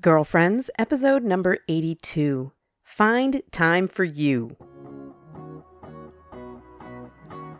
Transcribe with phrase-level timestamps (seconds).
[0.00, 2.52] Girlfriends, episode number 82
[2.84, 4.56] Find Time for You.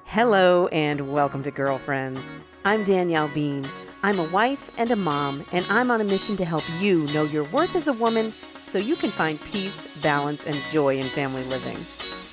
[0.04, 2.24] Hello, and welcome to Girlfriends.
[2.64, 3.68] I'm Danielle Bean.
[4.04, 7.24] I'm a wife and a mom, and I'm on a mission to help you know
[7.24, 8.32] your worth as a woman
[8.64, 11.78] so you can find peace, balance, and joy in family living.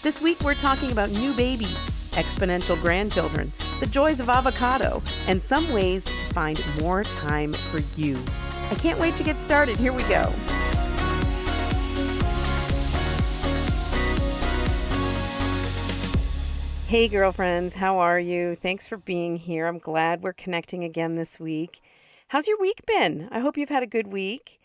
[0.04, 1.80] This week, we're talking about new babies,
[2.12, 8.24] exponential grandchildren, the joys of avocado, and some ways to find more time for you.
[8.72, 9.80] I can't wait to get started.
[9.80, 10.34] Here we go.
[16.88, 18.56] Hey, girlfriends, how are you?
[18.56, 19.68] Thanks for being here.
[19.68, 21.82] I'm glad we're connecting again this week.
[22.30, 23.28] How's your week been?
[23.32, 24.60] I hope you've had a good week.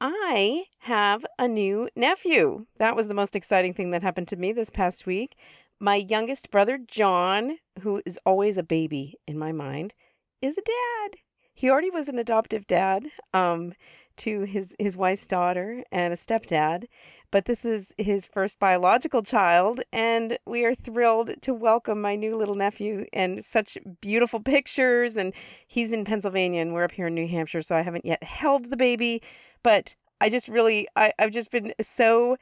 [0.00, 2.66] I have a new nephew.
[2.78, 5.36] That was the most exciting thing that happened to me this past week.
[5.80, 9.94] My youngest brother, John, who is always a baby in my mind,
[10.40, 11.20] is a dad
[11.58, 13.72] he already was an adoptive dad um,
[14.14, 16.84] to his his wife's daughter and a stepdad,
[17.32, 22.36] but this is his first biological child, and we are thrilled to welcome my new
[22.36, 25.16] little nephew and such beautiful pictures.
[25.16, 25.34] And
[25.66, 28.70] he's in Pennsylvania, and we're up here in New Hampshire, so I haven't yet held
[28.70, 29.20] the baby,
[29.64, 32.36] but I just really I, I've just been so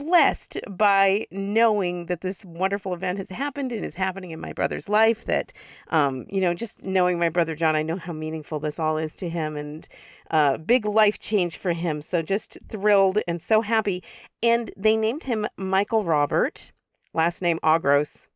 [0.00, 4.88] blessed by knowing that this wonderful event has happened and is happening in my brother's
[4.88, 5.24] life.
[5.26, 5.52] That,
[5.88, 9.14] um, you know, just knowing my brother John, I know how meaningful this all is
[9.16, 9.86] to him and
[10.30, 12.00] uh, big life change for him.
[12.02, 14.02] So just thrilled and so happy.
[14.42, 16.72] And they named him Michael Robert,
[17.12, 18.28] last name Agros.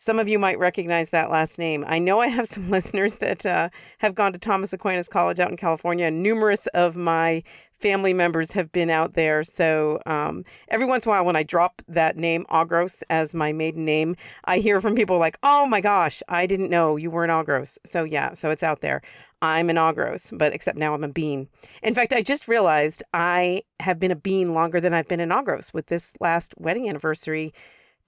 [0.00, 1.84] Some of you might recognize that last name.
[1.88, 3.68] I know I have some listeners that uh,
[3.98, 6.10] have gone to Thomas Aquinas College out in California.
[6.10, 7.42] Numerous of my
[7.78, 9.44] family members have been out there.
[9.44, 13.52] So um, every once in a while, when I drop that name, Agros, as my
[13.52, 17.24] maiden name, I hear from people like, oh my gosh, I didn't know you were
[17.24, 17.78] an Agros.
[17.84, 19.02] So yeah, so it's out there.
[19.40, 21.48] I'm an Agros, but except now I'm a bean.
[21.82, 25.30] In fact, I just realized I have been a bean longer than I've been an
[25.30, 27.52] Agros with this last wedding anniversary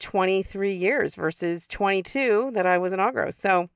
[0.00, 3.34] 23 years versus 22 that I was an Agros.
[3.34, 3.68] So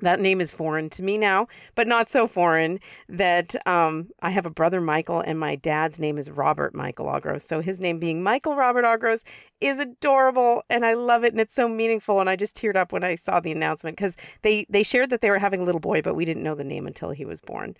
[0.00, 4.46] that name is foreign to me now, but not so foreign that um, I have
[4.46, 7.42] a brother Michael and my dad's name is Robert Michael Agros.
[7.42, 9.22] So his name being Michael Robert Agros
[9.60, 12.20] is adorable and I love it and it's so meaningful.
[12.20, 15.20] And I just teared up when I saw the announcement because they, they shared that
[15.20, 17.40] they were having a little boy, but we didn't know the name until he was
[17.40, 17.76] born.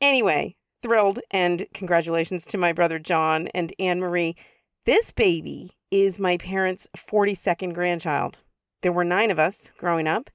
[0.00, 4.36] Anyway, thrilled and congratulations to my brother John and Anne Marie.
[4.84, 8.40] This baby is my parents' 42nd grandchild.
[8.80, 10.28] There were nine of us growing up,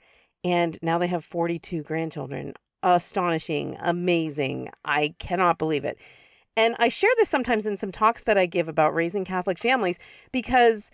[0.43, 2.53] and now they have 42 grandchildren.
[2.83, 4.69] Astonishing, amazing.
[4.85, 5.97] I cannot believe it.
[6.55, 9.99] And I share this sometimes in some talks that I give about raising Catholic families
[10.31, 10.89] because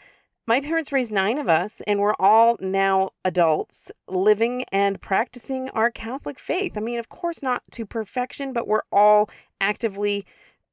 [0.46, 5.90] my parents raised nine of us, and we're all now adults living and practicing our
[5.90, 6.78] Catholic faith.
[6.78, 9.30] I mean, of course, not to perfection, but we're all
[9.62, 10.26] actively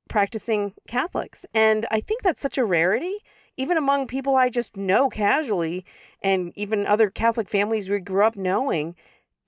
[0.09, 1.47] practicing Catholics.
[1.55, 3.19] And I think that's such a rarity
[3.57, 5.85] even among people I just know casually,
[6.23, 8.97] and even other Catholic families we grew up knowing,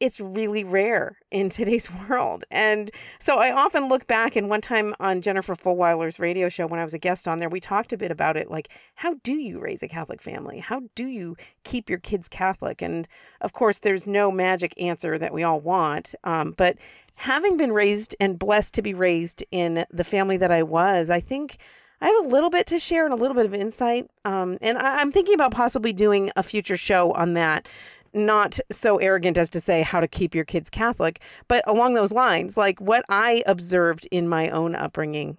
[0.02, 2.44] it's really rare in today's world.
[2.50, 6.80] And so I often look back, and one time on Jennifer Fulwiler's radio show, when
[6.80, 9.32] I was a guest on there, we talked a bit about it like, how do
[9.32, 10.58] you raise a Catholic family?
[10.58, 12.82] How do you keep your kids Catholic?
[12.82, 13.06] And
[13.40, 16.16] of course, there's no magic answer that we all want.
[16.24, 16.78] Um, but
[17.16, 21.20] having been raised and blessed to be raised in the family that I was, I
[21.20, 21.58] think
[22.02, 24.10] I have a little bit to share and a little bit of insight.
[24.24, 27.68] Um, and I, I'm thinking about possibly doing a future show on that
[28.14, 32.12] not so arrogant as to say how to keep your kids Catholic, but along those
[32.12, 35.38] lines, like what I observed in my own upbringing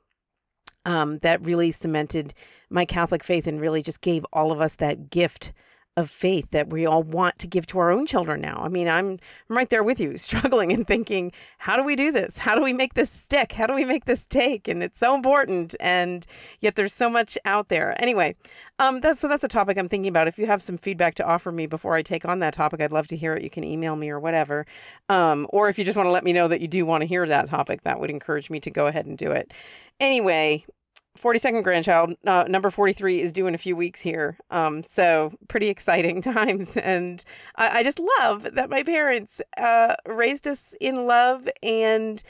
[0.86, 2.34] um, that really cemented
[2.70, 5.54] my Catholic faith and really just gave all of us that gift
[5.96, 8.60] of faith that we all want to give to our own children now.
[8.64, 9.18] I mean, I'm,
[9.50, 12.38] I'm right there with you, struggling and thinking, how do we do this?
[12.38, 13.52] How do we make this stick?
[13.52, 14.68] How do we make this take?
[14.68, 16.26] And it's so important, and
[16.62, 17.96] yet there's so much out there.
[18.02, 18.36] Anyway,
[18.80, 20.28] um, that's so that's a topic I'm thinking about.
[20.28, 22.92] If you have some feedback to offer me before I take on that topic, I'd
[22.92, 23.44] love to hear it.
[23.44, 24.66] You can email me or whatever,
[25.10, 27.08] um, or if you just want to let me know that you do want to
[27.08, 29.54] hear that topic, that would encourage me to go ahead and do it.
[30.00, 30.66] Anyway,
[31.18, 34.38] 42nd grandchild, uh, number 43, is due in a few weeks here.
[34.50, 36.76] Um, so pretty exciting times.
[36.78, 37.24] And
[37.56, 42.24] I, I just love that my parents uh, raised us in love and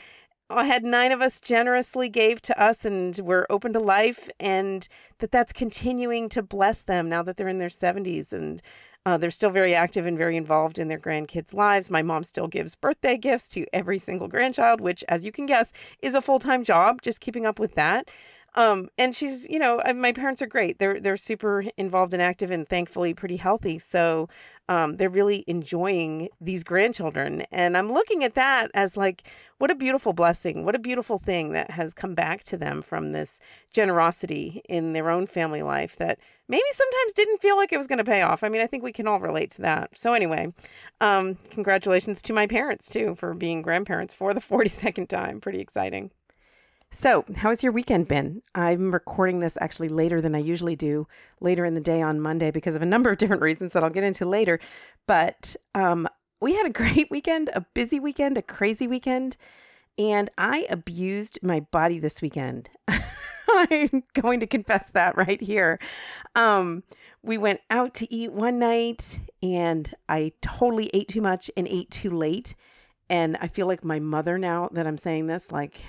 [0.49, 4.87] I had nine of us generously gave to us and we're open to life and
[5.19, 8.61] that that's continuing to bless them now that they're in their 70s and
[9.05, 11.91] uh, they're still very active and very involved in their grandkids' lives.
[11.91, 15.73] My mom still gives birthday gifts to every single grandchild, which, as you can guess,
[16.01, 18.09] is a full time job, just keeping up with that.
[18.55, 20.79] Um, and she's, you know, my parents are great.
[20.79, 23.79] They're they're super involved and active, and thankfully pretty healthy.
[23.79, 24.29] So
[24.69, 29.23] um, they're really enjoying these grandchildren, and I'm looking at that as like,
[29.57, 33.11] what a beautiful blessing, what a beautiful thing that has come back to them from
[33.11, 33.39] this
[33.71, 37.97] generosity in their own family life that maybe sometimes didn't feel like it was going
[37.97, 38.43] to pay off.
[38.43, 39.97] I mean, I think we can all relate to that.
[39.97, 40.53] So anyway,
[41.01, 45.41] um, congratulations to my parents too for being grandparents for the 42nd time.
[45.41, 46.11] Pretty exciting.
[46.93, 48.43] So, how has your weekend been?
[48.53, 51.07] I'm recording this actually later than I usually do,
[51.41, 53.89] later in the day on Monday, because of a number of different reasons that I'll
[53.89, 54.59] get into later.
[55.07, 56.07] But um,
[56.39, 59.37] we had a great weekend, a busy weekend, a crazy weekend,
[59.97, 62.69] and I abused my body this weekend.
[63.49, 65.79] I'm going to confess that right here.
[66.35, 66.83] Um,
[67.23, 71.89] we went out to eat one night, and I totally ate too much and ate
[71.89, 72.53] too late.
[73.09, 75.83] And I feel like my mother now that I'm saying this, like,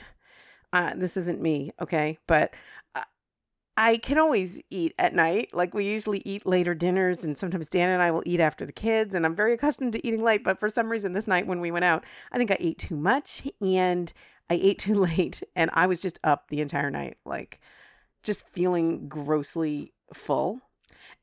[0.74, 2.18] uh, this isn't me, okay?
[2.26, 2.56] But
[2.96, 3.04] uh,
[3.76, 5.50] I can always eat at night.
[5.54, 8.72] Like we usually eat later dinners, and sometimes Dan and I will eat after the
[8.72, 9.14] kids.
[9.14, 10.42] And I'm very accustomed to eating late.
[10.42, 12.96] But for some reason, this night when we went out, I think I ate too
[12.96, 14.12] much and
[14.50, 15.44] I ate too late.
[15.54, 17.60] And I was just up the entire night, like
[18.24, 20.60] just feeling grossly full.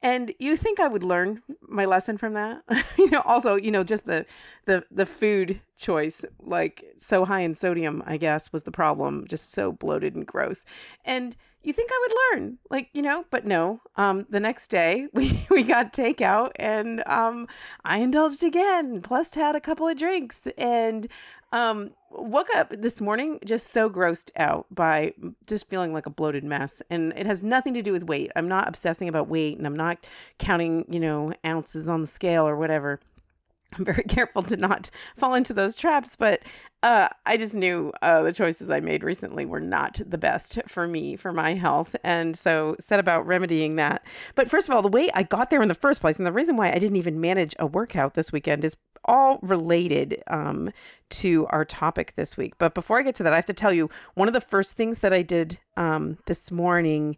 [0.02, 2.64] And you think I would learn my lesson from that?
[2.98, 4.26] you know, also, you know, just the
[4.66, 9.26] the the food choice, like so high in sodium, I guess, was the problem.
[9.28, 10.66] Just so bloated and gross.
[11.06, 13.82] And you think I would learn, like you know, but no.
[13.96, 17.48] Um, the next day we we got takeout, and um,
[17.84, 19.02] I indulged again.
[19.02, 21.08] Plus, had a couple of drinks, and
[21.52, 25.14] um, woke up this morning just so grossed out by
[25.48, 26.82] just feeling like a bloated mess.
[26.90, 28.32] And it has nothing to do with weight.
[28.36, 32.48] I'm not obsessing about weight, and I'm not counting, you know, ounces on the scale
[32.48, 33.00] or whatever.
[33.78, 36.42] I'm very careful to not fall into those traps, but
[36.84, 40.88] uh, I just knew uh, the choices I made recently were not the best for
[40.88, 41.96] me, for my health.
[42.04, 44.06] And so set about remedying that.
[44.36, 46.32] But first of all, the way I got there in the first place, and the
[46.32, 50.72] reason why I didn't even manage a workout this weekend is all related um,
[51.10, 52.58] to our topic this week.
[52.58, 54.76] But before I get to that, I have to tell you one of the first
[54.78, 57.18] things that I did um, this morning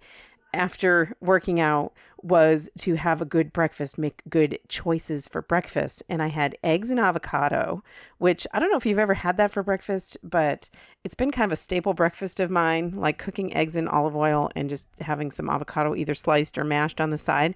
[0.54, 6.04] after working out was to have a good breakfast, make good choices for breakfast.
[6.10, 7.84] And I had eggs and avocado,
[8.18, 10.70] which I don't know if you've ever had that for breakfast, but
[11.04, 14.50] it's been kind of a staple breakfast of mine, like cooking eggs in olive oil
[14.56, 17.56] and just having some avocado either sliced or mashed on the side.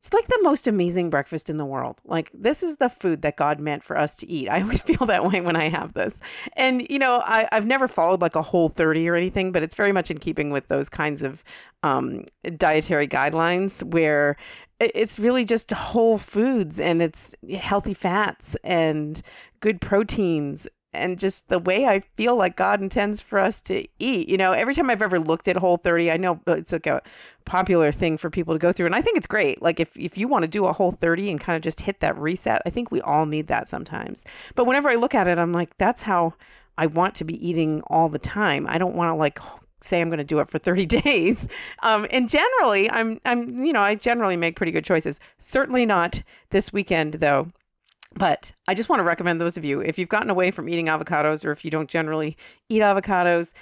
[0.00, 2.00] It's like the most amazing breakfast in the world.
[2.06, 4.48] Like, this is the food that God meant for us to eat.
[4.48, 6.48] I always feel that way when I have this.
[6.56, 9.74] And, you know, I, have never followed like a whole 30 or anything, but it's
[9.74, 11.44] very much in keeping with those kinds of
[11.82, 12.24] um,
[12.56, 14.38] dietary guidelines where
[14.80, 19.20] it's really just whole foods and it's healthy fats and
[19.60, 24.28] good proteins and just the way I feel like God intends for us to eat.
[24.28, 27.02] You know, every time I've ever looked at Whole 30, I know it's like a
[27.44, 28.86] popular thing for people to go through.
[28.86, 29.62] And I think it's great.
[29.62, 32.00] Like if, if you want to do a Whole 30 and kind of just hit
[32.00, 34.24] that reset, I think we all need that sometimes.
[34.54, 36.34] But whenever I look at it, I'm like, that's how
[36.76, 38.66] I want to be eating all the time.
[38.68, 39.38] I don't want to like
[39.82, 41.48] say I'm going to do it for 30 days.
[41.82, 45.20] Um, and generally, I'm, I'm, you know, I generally make pretty good choices.
[45.38, 47.46] Certainly not this weekend, though.
[48.16, 50.86] But I just want to recommend those of you, if you've gotten away from eating
[50.86, 52.36] avocados or if you don't generally
[52.68, 53.52] eat avocados,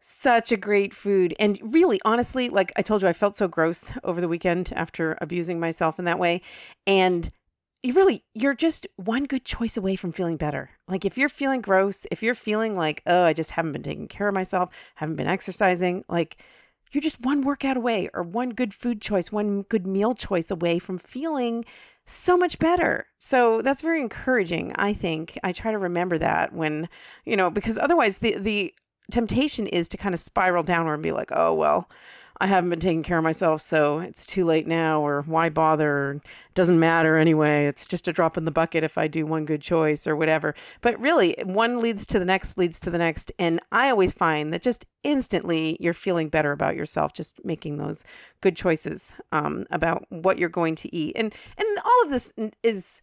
[0.00, 1.34] such a great food.
[1.40, 5.16] And really, honestly, like I told you, I felt so gross over the weekend after
[5.22, 6.42] abusing myself in that way.
[6.86, 7.28] And
[7.82, 10.70] you really, you're just one good choice away from feeling better.
[10.88, 14.08] Like if you're feeling gross, if you're feeling like, oh, I just haven't been taking
[14.08, 16.36] care of myself, haven't been exercising, like
[16.92, 20.78] you're just one workout away or one good food choice, one good meal choice away
[20.78, 21.64] from feeling
[22.06, 23.06] so much better.
[23.18, 25.38] So that's very encouraging, I think.
[25.42, 26.88] I try to remember that when,
[27.24, 28.74] you know, because otherwise the the
[29.10, 31.88] temptation is to kind of spiral downward and be like, "Oh, well,
[32.40, 36.20] I haven't been taking care of myself, so it's too late now, or why bother?
[36.22, 37.66] It doesn't matter anyway.
[37.66, 40.54] It's just a drop in the bucket if I do one good choice or whatever.
[40.80, 43.30] But really, one leads to the next, leads to the next.
[43.38, 48.04] And I always find that just instantly you're feeling better about yourself, just making those
[48.40, 51.14] good choices um, about what you're going to eat.
[51.16, 52.32] And, and all of this
[52.64, 53.00] is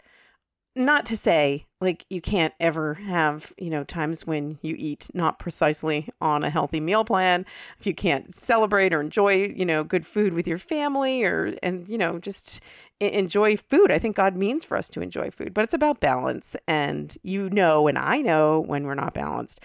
[0.75, 5.37] not to say like you can't ever have you know times when you eat not
[5.37, 7.45] precisely on a healthy meal plan
[7.79, 11.89] if you can't celebrate or enjoy you know good food with your family or and
[11.89, 12.63] you know just
[12.99, 13.91] enjoy food.
[13.91, 17.49] I think god means for us to enjoy food but it's about balance and you
[17.49, 19.61] know and i know when we're not balanced.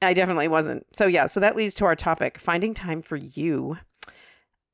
[0.00, 0.86] I definitely wasn't.
[0.92, 3.78] So yeah so that leads to our topic finding time for you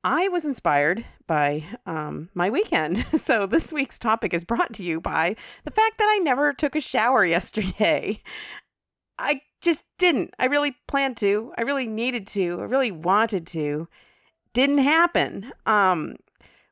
[0.07, 2.97] I was inspired by um, my weekend.
[3.25, 6.75] So, this week's topic is brought to you by the fact that I never took
[6.75, 8.21] a shower yesterday.
[9.17, 10.35] I just didn't.
[10.37, 11.53] I really planned to.
[11.57, 12.61] I really needed to.
[12.61, 13.87] I really wanted to.
[14.53, 15.51] Didn't happen.
[15.65, 16.17] Um,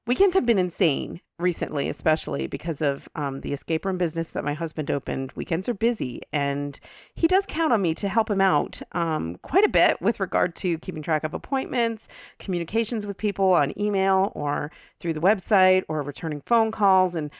[0.05, 4.53] weekends have been insane recently, especially because of um, the escape room business that my
[4.53, 5.31] husband opened.
[5.35, 6.79] Weekends are busy, and
[7.15, 10.55] he does count on me to help him out um, quite a bit with regard
[10.57, 12.07] to keeping track of appointments,
[12.39, 17.15] communications with people on email or through the website, or returning phone calls.
[17.15, 17.31] And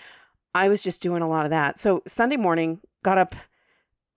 [0.56, 1.78] I was just doing a lot of that.
[1.78, 3.34] So Sunday morning, got up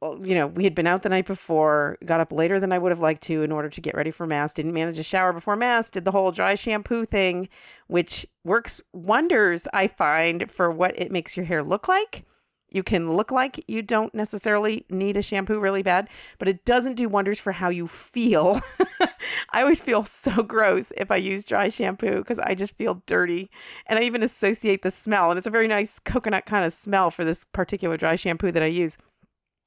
[0.03, 2.93] you know, we had been out the night before, got up later than I would
[2.93, 5.57] have liked to in order to get ready for Mass, didn't manage a shower before
[5.57, 7.49] Mass, did the whole dry shampoo thing,
[7.87, 12.25] which works wonders, I find, for what it makes your hair look like.
[12.71, 16.97] You can look like you don't necessarily need a shampoo really bad, but it doesn't
[16.97, 18.61] do wonders for how you feel.
[19.53, 23.50] I always feel so gross if I use dry shampoo because I just feel dirty.
[23.87, 27.11] And I even associate the smell, and it's a very nice coconut kind of smell
[27.11, 28.99] for this particular dry shampoo that I use.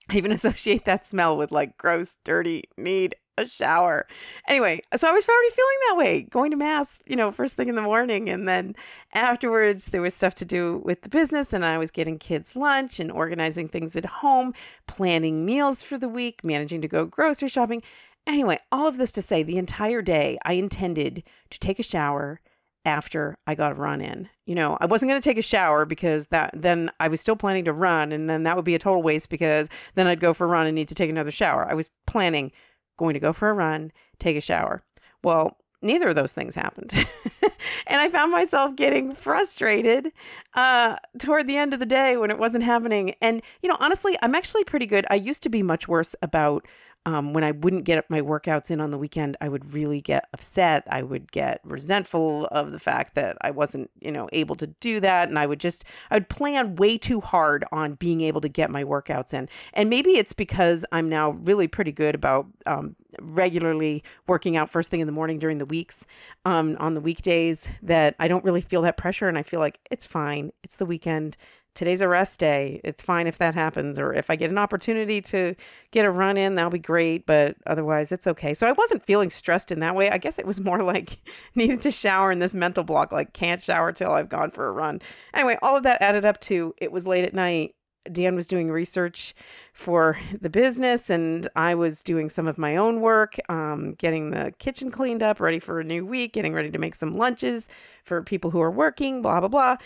[0.10, 4.06] I even associate that smell with like gross, dirty, need a shower.
[4.48, 7.70] Anyway, so I was already feeling that way, going to mass, you know, first thing
[7.70, 8.30] in the morning.
[8.30, 8.76] And then
[9.14, 13.00] afterwards, there was stuff to do with the business, and I was getting kids lunch
[13.00, 14.54] and organizing things at home,
[14.88, 17.82] planning meals for the week, managing to go grocery shopping.
[18.28, 22.42] Anyway, all of this to say, the entire day I intended to take a shower
[22.86, 24.30] after I got a run in.
[24.46, 27.36] You know, I wasn't going to take a shower because that then I was still
[27.36, 30.34] planning to run and then that would be a total waste because then I'd go
[30.34, 31.70] for a run and need to take another shower.
[31.70, 32.52] I was planning
[32.98, 34.82] going to go for a run, take a shower.
[35.24, 36.94] Well, neither of those things happened.
[37.88, 40.12] and I found myself getting frustrated
[40.54, 43.16] uh, toward the end of the day when it wasn't happening.
[43.22, 45.06] And, you know, honestly, I'm actually pretty good.
[45.10, 46.66] I used to be much worse about
[47.06, 50.28] um, when I wouldn't get my workouts in on the weekend, I would really get
[50.34, 50.84] upset.
[50.90, 55.00] I would get resentful of the fact that I wasn't, you know, able to do
[55.00, 55.30] that.
[55.30, 58.70] And I would just, I would plan way too hard on being able to get
[58.70, 59.48] my workouts in.
[59.74, 64.92] And maybe it's because I'm now really pretty good about um, regularly working out first
[64.92, 66.06] thing in the morning during the weeks
[66.46, 69.28] um, on the weekdays that I don't really feel that pressure.
[69.28, 70.52] And I feel like it's fine.
[70.64, 71.38] It's the weekend
[71.74, 72.82] today's a rest day.
[72.84, 73.98] It's fine if that happens.
[74.00, 75.56] Or if I get an opportunity to
[75.92, 77.26] get a run in, that'll be great.
[77.26, 78.54] But otherwise, it's okay.
[78.54, 80.10] So I wasn't feeling stressed in that way.
[80.10, 81.18] I guess it was more like
[81.56, 84.72] needed to shower in this mental block, like can't shower till I've gone for a
[84.72, 85.00] run.
[85.34, 87.76] Anyway, all of that added up to it was late at night.
[88.10, 89.34] Dan was doing research
[89.74, 94.54] for the business, and I was doing some of my own work, um, getting the
[94.58, 97.68] kitchen cleaned up, ready for a new week, getting ready to make some lunches
[98.04, 99.78] for people who are working, blah, blah, blah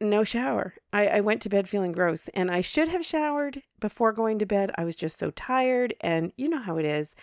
[0.00, 0.74] no shower.
[0.92, 4.46] I, I went to bed feeling gross and I should have showered before going to
[4.46, 4.70] bed.
[4.76, 5.94] I was just so tired.
[6.00, 7.14] And you know how it is.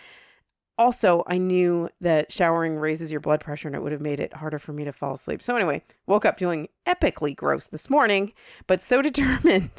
[0.78, 4.34] Also, I knew that showering raises your blood pressure and it would have made it
[4.34, 5.42] harder for me to fall asleep.
[5.42, 8.34] So, anyway, woke up feeling epically gross this morning,
[8.68, 9.72] but so determined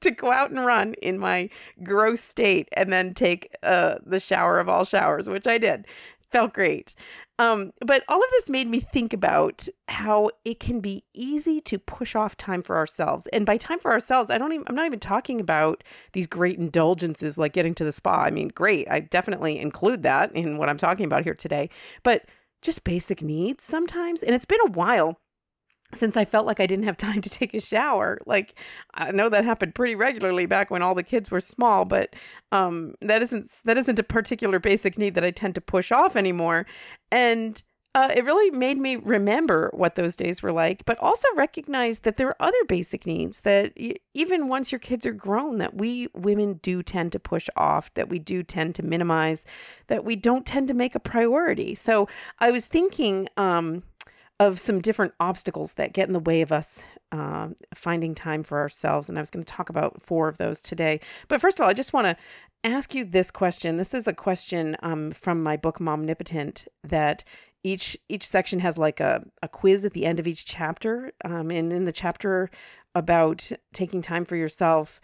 [0.00, 1.50] to go out and run in my
[1.82, 5.86] gross state and then take uh, the shower of all showers, which I did
[6.30, 6.94] felt great.
[7.38, 11.78] Um, but all of this made me think about how it can be easy to
[11.78, 13.26] push off time for ourselves.
[13.28, 15.82] And by time for ourselves, I don't even I'm not even talking about
[16.12, 18.24] these great indulgences like getting to the spa.
[18.24, 18.86] I mean, great.
[18.90, 21.70] I definitely include that in what I'm talking about here today.
[22.02, 22.26] But
[22.62, 24.22] just basic needs sometimes.
[24.22, 25.18] And it's been a while
[25.92, 28.18] since I felt like I didn't have time to take a shower.
[28.26, 28.58] Like
[28.94, 32.14] I know that happened pretty regularly back when all the kids were small, but
[32.52, 36.16] um, that isn't that isn't a particular basic need that I tend to push off
[36.16, 36.66] anymore.
[37.10, 42.00] And uh, it really made me remember what those days were like, but also recognize
[42.00, 43.72] that there are other basic needs that
[44.14, 48.08] even once your kids are grown, that we women do tend to push off, that
[48.08, 49.44] we do tend to minimize,
[49.88, 51.74] that we don't tend to make a priority.
[51.74, 52.06] So
[52.38, 53.82] I was thinking, um,
[54.40, 58.58] of some different obstacles that get in the way of us uh, finding time for
[58.58, 59.08] ourselves.
[59.08, 60.98] And I was going to talk about four of those today.
[61.28, 62.16] But first of all, I just want to
[62.64, 63.76] ask you this question.
[63.76, 67.22] This is a question um, from my book, Momnipotent, that
[67.62, 71.12] each each section has like a, a quiz at the end of each chapter.
[71.22, 72.48] Um, and in the chapter
[72.94, 75.02] about taking time for yourself,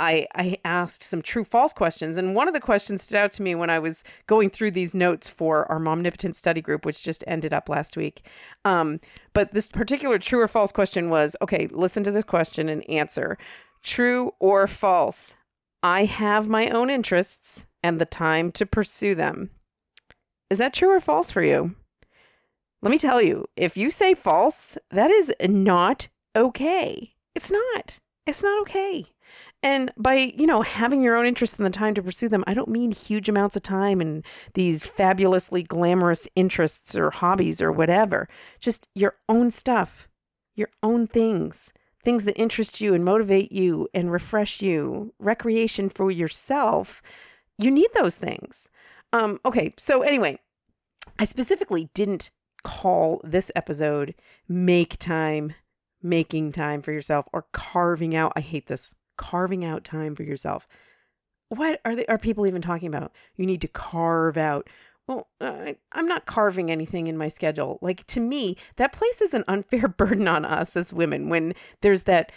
[0.00, 2.16] I, I asked some true false questions.
[2.16, 4.94] And one of the questions stood out to me when I was going through these
[4.94, 8.26] notes for our Momnipotent study group, which just ended up last week.
[8.64, 8.98] Um,
[9.34, 13.36] but this particular true or false question was okay, listen to the question and answer
[13.82, 15.36] true or false.
[15.82, 19.50] I have my own interests and the time to pursue them.
[20.50, 21.76] Is that true or false for you?
[22.82, 27.12] Let me tell you, if you say false, that is not okay.
[27.34, 28.00] It's not.
[28.26, 29.04] It's not okay.
[29.62, 32.54] And by, you know, having your own interests and the time to pursue them, I
[32.54, 34.24] don't mean huge amounts of time and
[34.54, 38.26] these fabulously glamorous interests or hobbies or whatever.
[38.58, 40.08] Just your own stuff,
[40.54, 46.10] your own things, things that interest you and motivate you and refresh you, recreation for
[46.10, 47.02] yourself.
[47.58, 48.70] you need those things.
[49.12, 50.38] Um, okay, so anyway,
[51.18, 52.30] I specifically didn't
[52.62, 54.14] call this episode
[54.48, 55.52] Make Time,
[56.02, 58.32] Making Time for Yourself, or Carving Out.
[58.34, 58.94] I hate this.
[59.20, 60.66] Carving out time for yourself.
[61.50, 62.06] What are they?
[62.06, 63.12] Are people even talking about?
[63.36, 64.66] You need to carve out.
[65.06, 67.78] Well, uh, I'm not carving anything in my schedule.
[67.82, 72.32] Like to me, that places an unfair burden on us as women when there's that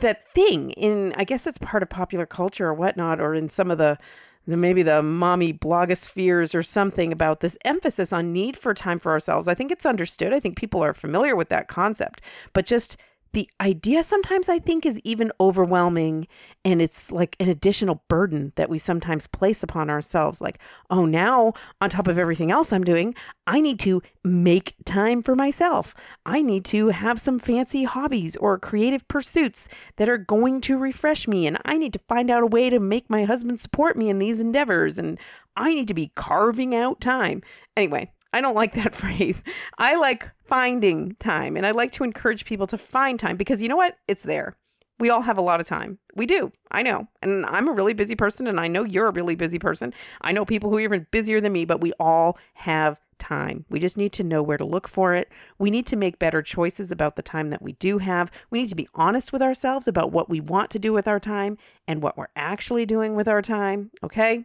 [0.00, 1.12] that thing in.
[1.16, 3.98] I guess it's part of popular culture or whatnot, or in some of the
[4.46, 9.48] maybe the mommy blogospheres or something about this emphasis on need for time for ourselves.
[9.48, 10.32] I think it's understood.
[10.32, 12.20] I think people are familiar with that concept,
[12.52, 13.00] but just
[13.34, 16.26] the idea sometimes I think is even overwhelming
[16.64, 21.52] and it's like an additional burden that we sometimes place upon ourselves like oh now
[21.80, 23.14] on top of everything else I'm doing
[23.46, 25.94] I need to make time for myself.
[26.24, 31.28] I need to have some fancy hobbies or creative pursuits that are going to refresh
[31.28, 34.08] me and I need to find out a way to make my husband support me
[34.08, 35.18] in these endeavors and
[35.56, 37.42] I need to be carving out time.
[37.76, 39.44] Anyway I don't like that phrase.
[39.78, 43.68] I like finding time and I like to encourage people to find time because you
[43.68, 43.96] know what?
[44.08, 44.56] It's there.
[44.98, 45.98] We all have a lot of time.
[46.14, 46.52] We do.
[46.70, 47.08] I know.
[47.22, 49.94] And I'm a really busy person and I know you're a really busy person.
[50.20, 53.64] I know people who are even busier than me, but we all have time.
[53.70, 55.30] We just need to know where to look for it.
[55.58, 58.30] We need to make better choices about the time that we do have.
[58.50, 61.20] We need to be honest with ourselves about what we want to do with our
[61.20, 63.90] time and what we're actually doing with our time.
[64.02, 64.44] Okay.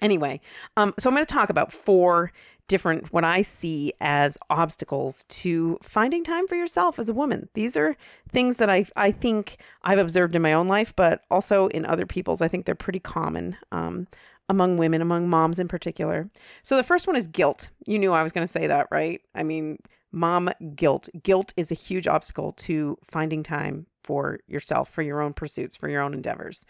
[0.00, 0.40] Anyway,
[0.76, 2.30] um, so I'm going to talk about four
[2.68, 7.48] different what I see as obstacles to finding time for yourself as a woman.
[7.54, 7.96] These are
[8.30, 12.06] things that I I think I've observed in my own life, but also in other
[12.06, 12.42] people's.
[12.42, 13.56] I think they're pretty common.
[13.72, 14.06] Um,
[14.48, 16.24] among women, among moms in particular.
[16.62, 17.70] So the first one is guilt.
[17.84, 19.20] You knew I was going to say that, right?
[19.34, 19.78] I mean,
[20.12, 21.08] mom guilt.
[21.22, 25.88] Guilt is a huge obstacle to finding time for yourself, for your own pursuits, for
[25.88, 26.64] your own endeavors.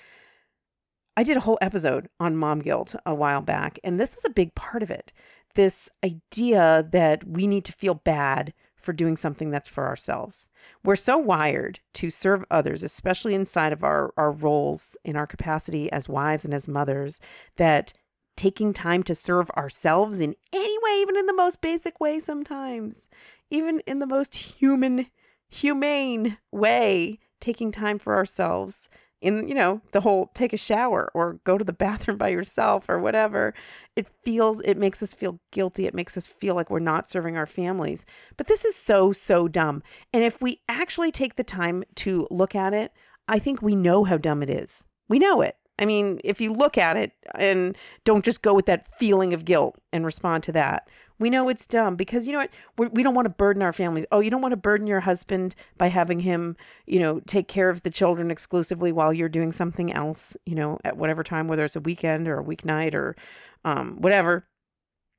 [1.18, 4.30] I did a whole episode on mom guilt a while back, and this is a
[4.30, 5.12] big part of it
[5.56, 10.48] this idea that we need to feel bad for doing something that's for ourselves.
[10.84, 15.90] We're so wired to serve others, especially inside of our, our roles in our capacity
[15.90, 17.20] as wives and as mothers,
[17.56, 17.92] that
[18.36, 23.08] taking time to serve ourselves in any way, even in the most basic way sometimes,
[23.50, 25.06] even in the most human,
[25.48, 28.88] humane way, taking time for ourselves
[29.20, 32.88] in you know the whole take a shower or go to the bathroom by yourself
[32.88, 33.54] or whatever
[33.94, 35.86] it feels it makes us feel guilty.
[35.86, 38.04] It makes us feel like we're not serving our families.
[38.36, 39.82] But this is so so dumb.
[40.12, 42.92] And if we actually take the time to look at it
[43.28, 44.84] i think we know how dumb it is.
[45.08, 45.56] We know it.
[45.78, 49.44] I mean if you look at it and don't just go with that feeling of
[49.44, 52.50] guilt and respond to that we know it's dumb because you know what?
[52.76, 54.06] We're, we do not want to burden our families.
[54.12, 57.70] Oh, you don't want to burden your husband by having him, you know, take care
[57.70, 61.64] of the children exclusively while you're doing something else, you know, at whatever time, whether
[61.64, 63.16] it's a weekend or a weeknight or
[63.64, 64.46] um, whatever.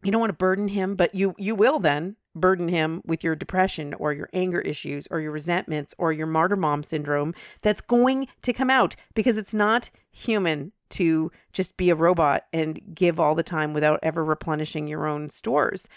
[0.03, 3.35] You don't want to burden him, but you you will then burden him with your
[3.35, 8.27] depression or your anger issues or your resentments or your martyr mom syndrome that's going
[8.43, 13.35] to come out because it's not human to just be a robot and give all
[13.35, 15.87] the time without ever replenishing your own stores.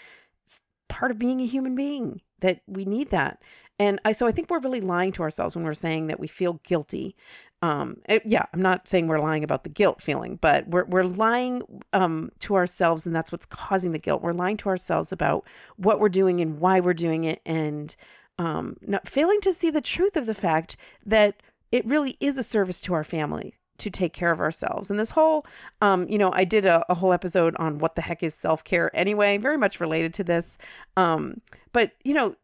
[0.43, 3.41] It's part of being a human being that we need that.
[3.79, 6.27] And I so I think we're really lying to ourselves when we're saying that we
[6.27, 7.15] feel guilty.
[7.63, 11.03] Um, it, yeah, I'm not saying we're lying about the guilt feeling, but we're we're
[11.03, 11.61] lying
[11.93, 14.21] um, to ourselves, and that's what's causing the guilt.
[14.21, 17.95] We're lying to ourselves about what we're doing and why we're doing it, and
[18.37, 20.75] um, not failing to see the truth of the fact
[21.05, 24.89] that it really is a service to our family to take care of ourselves.
[24.89, 25.45] And this whole,
[25.81, 28.63] um, you know, I did a, a, whole episode on what the heck is self
[28.63, 30.57] care anyway, very much related to this.
[30.95, 31.41] Um,
[31.73, 32.35] but, you know,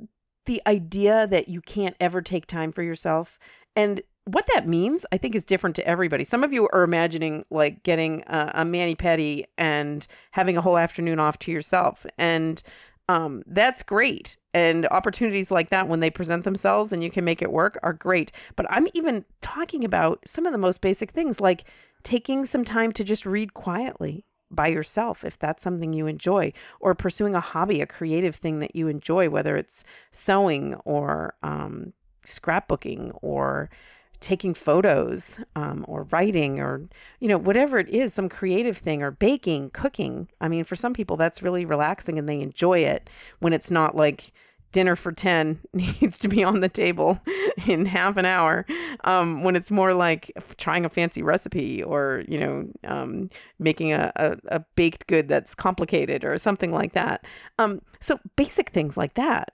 [0.46, 3.38] the idea that you can't ever take time for yourself
[3.76, 6.26] and what that means, I think, is different to everybody.
[6.26, 10.78] Some of you are imagining like getting a, a mani pedi and having a whole
[10.78, 12.06] afternoon off to yourself.
[12.18, 12.62] And
[13.10, 14.38] um, that's great.
[14.54, 17.94] And opportunities like that, when they present themselves and you can make it work, are
[17.94, 18.32] great.
[18.56, 21.66] But I'm even talking about some of the most basic things like
[22.04, 26.96] taking some time to just read quietly by yourself if that's something you enjoy, or
[26.96, 31.94] pursuing a hobby, a creative thing that you enjoy, whether it's sewing or um,
[32.26, 33.70] scrapbooking or
[34.20, 36.88] taking photos um, or writing or
[37.20, 40.28] you know whatever it is some creative thing or baking cooking.
[40.42, 43.96] I mean for some people that's really relaxing and they enjoy it when it's not
[43.96, 44.32] like
[44.72, 47.20] dinner for 10 needs to be on the table
[47.68, 48.66] in half an hour.
[49.04, 54.12] Um, when it's more like trying a fancy recipe or you know um, making a,
[54.16, 57.26] a, a, baked good that's complicated or something like that.
[57.60, 59.54] Um, so basic things like that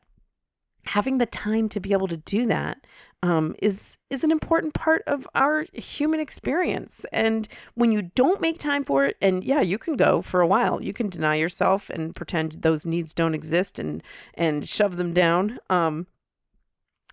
[0.86, 2.86] having the time to be able to do that
[3.22, 7.06] um, is is an important part of our human experience.
[7.14, 10.48] And when you don't make time for it, and yeah, you can go for a
[10.48, 10.82] while.
[10.82, 15.60] You can deny yourself and pretend those needs don't exist and and shove them down.
[15.70, 16.08] Um,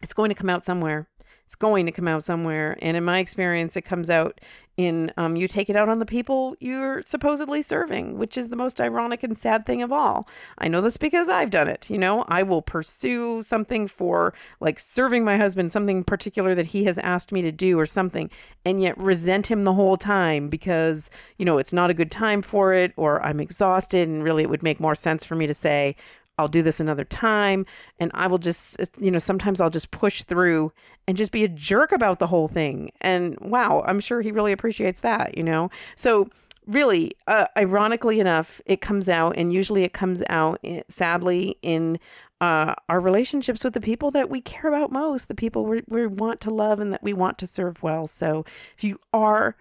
[0.03, 1.10] it's going to come out somewhere
[1.51, 2.79] it's going to come out somewhere.
[2.81, 4.41] And in my experience, it comes out
[4.77, 8.57] in um, you take it out on the people you're supposedly serving, which is the
[8.57, 10.29] most ironic and sad thing of all.
[10.59, 11.91] I know this because I've done it.
[11.91, 16.85] You know, I will pursue something for like serving my husband, something particular that he
[16.85, 18.31] has asked me to do or something,
[18.65, 22.43] and yet resent him the whole time because, you know, it's not a good time
[22.43, 24.09] for it or I'm exhausted.
[24.09, 25.97] And really, it would make more sense for me to say,
[26.41, 27.67] I'll do this another time.
[27.99, 30.73] And I will just, you know, sometimes I'll just push through
[31.11, 32.89] and just be a jerk about the whole thing.
[33.01, 35.69] And wow, I'm sure he really appreciates that, you know?
[35.97, 36.29] So,
[36.69, 41.99] really, uh, ironically enough, it comes out, and usually it comes out, eh, sadly, in
[42.41, 46.07] uh, our relationships with the people that we care about most, the people we, we
[46.07, 48.07] want to love and that we want to serve well.
[48.07, 48.45] So,
[48.77, 49.57] if you are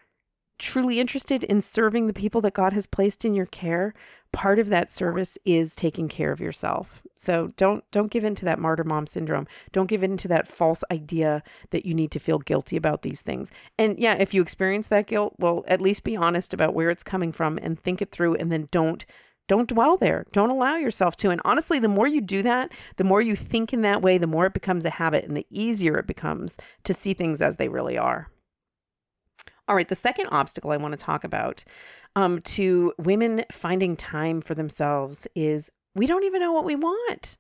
[0.60, 3.94] truly interested in serving the people that God has placed in your care,
[4.32, 7.02] part of that service is taking care of yourself.
[7.16, 9.48] So don't don't give in to that martyr mom syndrome.
[9.72, 11.42] Don't give in to that false idea
[11.72, 13.52] that you need to feel guilty about these things.
[13.78, 17.04] And yeah, if you experience that guilt, well, at least be honest about where it's
[17.04, 19.06] coming from and think it through and then don't
[19.48, 20.26] don't dwell there.
[20.32, 21.32] Don't allow yourself to.
[21.32, 24.28] And honestly, the more you do that, the more you think in that way, the
[24.28, 27.68] more it becomes a habit and the easier it becomes to see things as they
[27.68, 28.30] really are.
[29.70, 31.64] All right, the second obstacle I want to talk about
[32.16, 37.38] um, to women finding time for themselves is we don't even know what we want.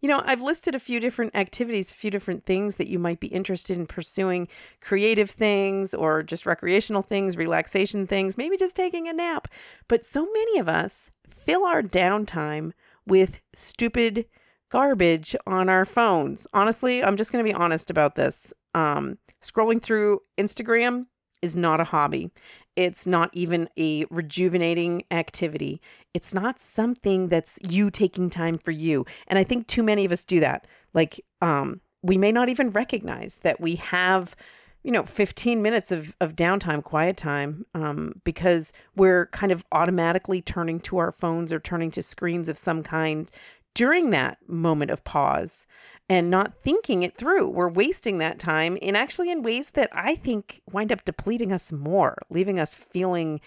[0.00, 3.20] You know, I've listed a few different activities, a few different things that you might
[3.20, 4.48] be interested in pursuing
[4.80, 9.46] creative things or just recreational things, relaxation things, maybe just taking a nap.
[9.86, 12.72] But so many of us fill our downtime
[13.06, 14.24] with stupid
[14.70, 16.46] garbage on our phones.
[16.54, 18.54] Honestly, I'm just going to be honest about this.
[18.72, 21.04] Um, scrolling through Instagram
[21.42, 22.30] is not a hobby.
[22.76, 25.80] It's not even a rejuvenating activity.
[26.12, 29.06] It's not something that's you taking time for you.
[29.26, 30.66] And I think too many of us do that.
[30.92, 34.36] Like, um, we may not even recognize that we have,
[34.82, 40.42] you know, 15 minutes of, of downtime, quiet time, um, because we're kind of automatically
[40.42, 43.30] turning to our phones or turning to screens of some kind
[43.76, 45.66] during that moment of pause
[46.08, 47.46] and not thinking it through.
[47.50, 51.70] We're wasting that time in actually in ways that I think wind up depleting us
[51.72, 53.38] more, leaving us feeling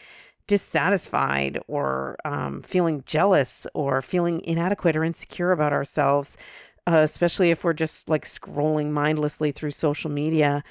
[0.45, 6.37] dissatisfied or um, feeling jealous or feeling inadequate or insecure about ourselves,
[6.85, 10.63] uh, especially if we're just like scrolling mindlessly through social media.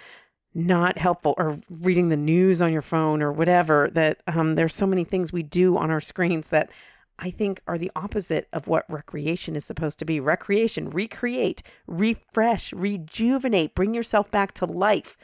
[0.54, 3.88] Not helpful, or reading the news on your phone, or whatever.
[3.92, 6.70] That um, there's so many things we do on our screens that
[7.18, 10.20] I think are the opposite of what recreation is supposed to be.
[10.20, 15.16] Recreation, recreate, refresh, rejuvenate, bring yourself back to life.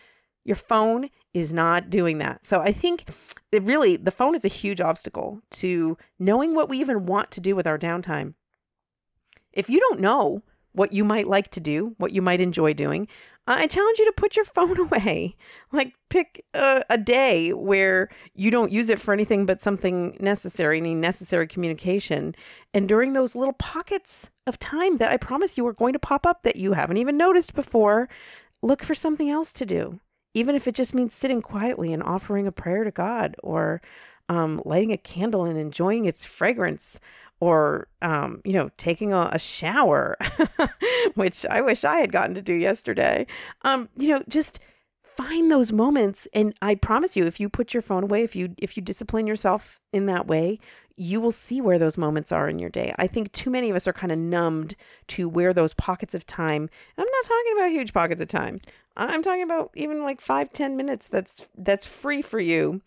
[0.44, 2.46] Your phone is not doing that.
[2.46, 3.04] So I think
[3.52, 7.40] it really, the phone is a huge obstacle to knowing what we even want to
[7.40, 8.34] do with our downtime.
[9.52, 10.42] If you don't know
[10.74, 13.08] what you might like to do, what you might enjoy doing,
[13.46, 15.36] uh, I challenge you to put your phone away.
[15.72, 20.78] Like, pick a, a, day where you don't use it for anything but something necessary,
[20.78, 22.34] any necessary communication.
[22.72, 26.26] And during those little pockets of time that I promise you are going to pop
[26.26, 28.08] up that you haven't even noticed before,
[28.62, 30.00] look for something else to do.
[30.36, 33.80] Even if it just means sitting quietly and offering a prayer to God or
[34.28, 36.98] um, lighting a candle and enjoying its fragrance
[37.40, 40.16] or um, you know taking a, a shower
[41.14, 43.26] which i wish i had gotten to do yesterday.
[43.62, 44.60] Um, you know just
[45.02, 46.26] find those moments.
[46.32, 49.26] And i promise you if you put your phone away if you if you discipline
[49.26, 50.58] yourself in that way
[50.96, 52.94] you will see where those moments are in your day.
[52.96, 54.76] I think too many of us are kind of numbed
[55.08, 58.58] to where those pockets of time i'm not talking about huge pockets of time.
[58.96, 62.80] I'm talking about even like five ten minutes that's that's free for you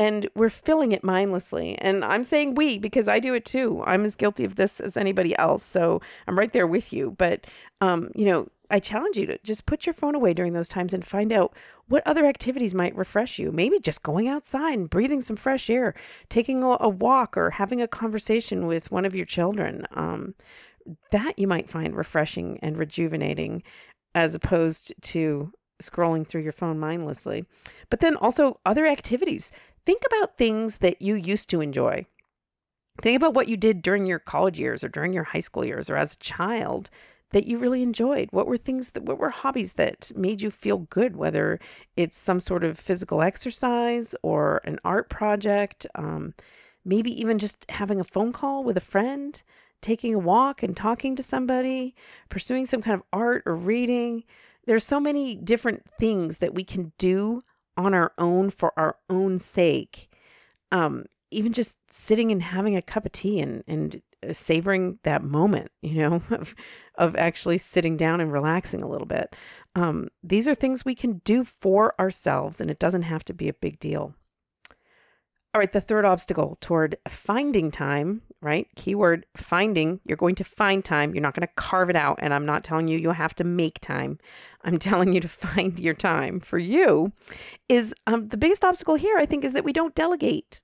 [0.00, 1.76] and we're filling it mindlessly.
[1.76, 3.84] And I'm saying we because I do it too.
[3.84, 5.62] I'm as guilty of this as anybody else.
[5.62, 7.10] So I'm right there with you.
[7.18, 7.46] But,
[7.82, 10.94] um, you know, I challenge you to just put your phone away during those times
[10.94, 11.54] and find out
[11.88, 13.52] what other activities might refresh you.
[13.52, 15.92] Maybe just going outside and breathing some fresh air,
[16.30, 19.84] taking a, walk, or having a conversation with one of your children.
[19.90, 20.34] Um,
[21.10, 23.62] that you might find refreshing and rejuvenating
[24.14, 27.44] as opposed to scrolling through your phone mindlessly.
[27.88, 29.50] But then also other activities
[29.84, 32.06] think about things that you used to enjoy.
[33.00, 35.88] Think about what you did during your college years or during your high school years
[35.88, 36.90] or as a child
[37.32, 38.28] that you really enjoyed.
[38.32, 41.58] What were things that what were hobbies that made you feel good, whether
[41.96, 46.34] it's some sort of physical exercise or an art project, um,
[46.84, 49.42] maybe even just having a phone call with a friend
[49.80, 51.94] taking a walk and talking to somebody,
[52.28, 54.24] pursuing some kind of art or reading.
[54.66, 57.40] There's so many different things that we can do
[57.76, 60.08] on our own for our own sake.
[60.72, 64.02] Um, even just sitting and having a cup of tea and, and
[64.32, 66.54] savoring that moment, you know, of,
[66.96, 69.34] of actually sitting down and relaxing a little bit.
[69.74, 73.48] Um, these are things we can do for ourselves, and it doesn't have to be
[73.48, 74.14] a big deal.
[75.52, 78.68] All right, the third obstacle toward finding time, right?
[78.76, 80.00] Keyword finding.
[80.04, 81.12] You're going to find time.
[81.12, 82.20] You're not going to carve it out.
[82.22, 84.20] And I'm not telling you you'll have to make time.
[84.62, 87.12] I'm telling you to find your time for you.
[87.68, 90.62] Is um, the biggest obstacle here, I think, is that we don't delegate.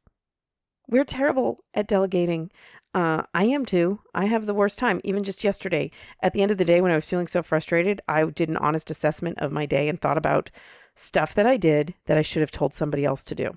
[0.88, 2.52] We're terrible at delegating.
[2.94, 4.02] Uh, I am too.
[4.14, 5.00] I have the worst time.
[5.02, 5.90] Even just yesterday,
[6.22, 8.56] at the end of the day, when I was feeling so frustrated, I did an
[8.56, 10.52] honest assessment of my day and thought about
[10.94, 13.50] stuff that I did that I should have told somebody else to do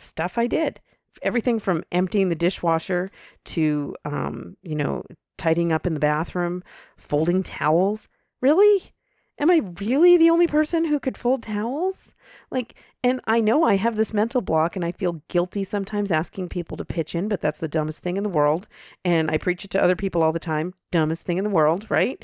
[0.00, 0.80] stuff I did.
[1.22, 3.08] Everything from emptying the dishwasher
[3.46, 5.02] to, um, you know,
[5.38, 6.62] tidying up in the bathroom,
[6.96, 8.08] folding towels.
[8.40, 8.92] Really?
[9.40, 12.14] Am I really the only person who could fold towels?
[12.50, 16.50] Like, and I know I have this mental block and I feel guilty sometimes asking
[16.50, 18.68] people to pitch in, but that's the dumbest thing in the world.
[19.02, 21.90] And I preach it to other people all the time dumbest thing in the world,
[21.90, 22.22] right?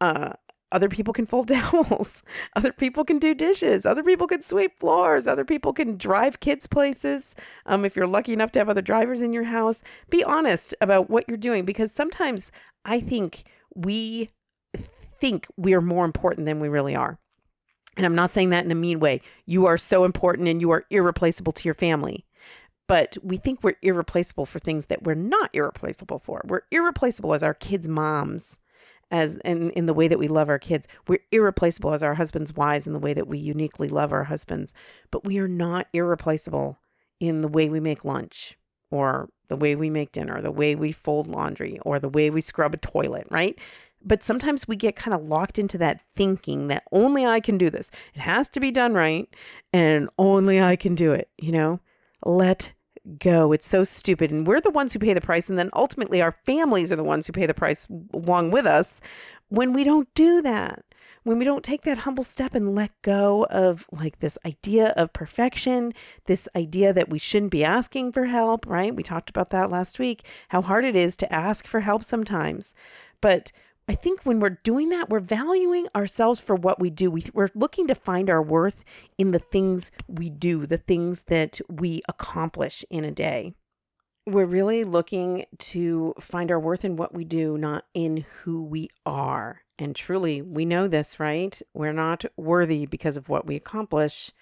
[0.00, 0.32] Uh,
[0.72, 2.22] other people can fold towels.
[2.54, 3.86] Other people can do dishes.
[3.86, 5.26] Other people can sweep floors.
[5.26, 7.34] Other people can drive kids places.
[7.66, 11.08] Um, if you're lucky enough to have other drivers in your house, be honest about
[11.08, 12.50] what you're doing because sometimes
[12.84, 14.30] I think we
[14.74, 17.18] think we are more important than we really are.
[17.96, 19.20] And I'm not saying that in a mean way.
[19.46, 22.26] You are so important and you are irreplaceable to your family.
[22.88, 26.42] But we think we're irreplaceable for things that we're not irreplaceable for.
[26.46, 28.58] We're irreplaceable as our kids' moms
[29.10, 30.88] as in, in the way that we love our kids.
[31.06, 34.74] We're irreplaceable as our husbands' wives in the way that we uniquely love our husbands,
[35.10, 36.80] but we are not irreplaceable
[37.20, 38.58] in the way we make lunch
[38.90, 42.40] or the way we make dinner, the way we fold laundry, or the way we
[42.40, 43.58] scrub a toilet, right?
[44.02, 47.70] But sometimes we get kind of locked into that thinking that only I can do
[47.70, 47.90] this.
[48.14, 49.28] It has to be done right,
[49.72, 51.80] and only I can do it, you know?
[52.24, 52.74] Let
[53.18, 53.52] go.
[53.52, 54.30] It's so stupid.
[54.30, 55.48] And we're the ones who pay the price.
[55.48, 59.00] And then ultimately, our families are the ones who pay the price along with us
[59.48, 60.84] when we don't do that.
[61.22, 65.12] When we don't take that humble step and let go of like this idea of
[65.12, 65.92] perfection,
[66.26, 68.94] this idea that we shouldn't be asking for help, right?
[68.94, 72.74] We talked about that last week, how hard it is to ask for help sometimes.
[73.20, 73.50] But
[73.88, 77.10] I think when we're doing that, we're valuing ourselves for what we do.
[77.10, 78.84] We, we're looking to find our worth
[79.16, 83.54] in the things we do, the things that we accomplish in a day.
[84.26, 88.88] We're really looking to find our worth in what we do, not in who we
[89.04, 89.60] are.
[89.78, 91.60] And truly, we know this, right?
[91.72, 94.32] We're not worthy because of what we accomplish.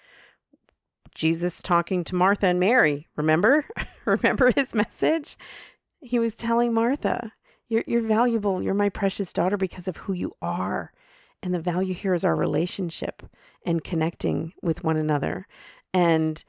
[1.13, 3.65] Jesus talking to Martha and Mary, remember?
[4.05, 5.37] remember his message?
[6.01, 7.33] He was telling Martha,
[7.67, 8.61] you're, you're valuable.
[8.61, 10.91] You're my precious daughter because of who you are.
[11.41, 13.23] And the value here is our relationship
[13.65, 15.47] and connecting with one another.
[15.93, 16.43] And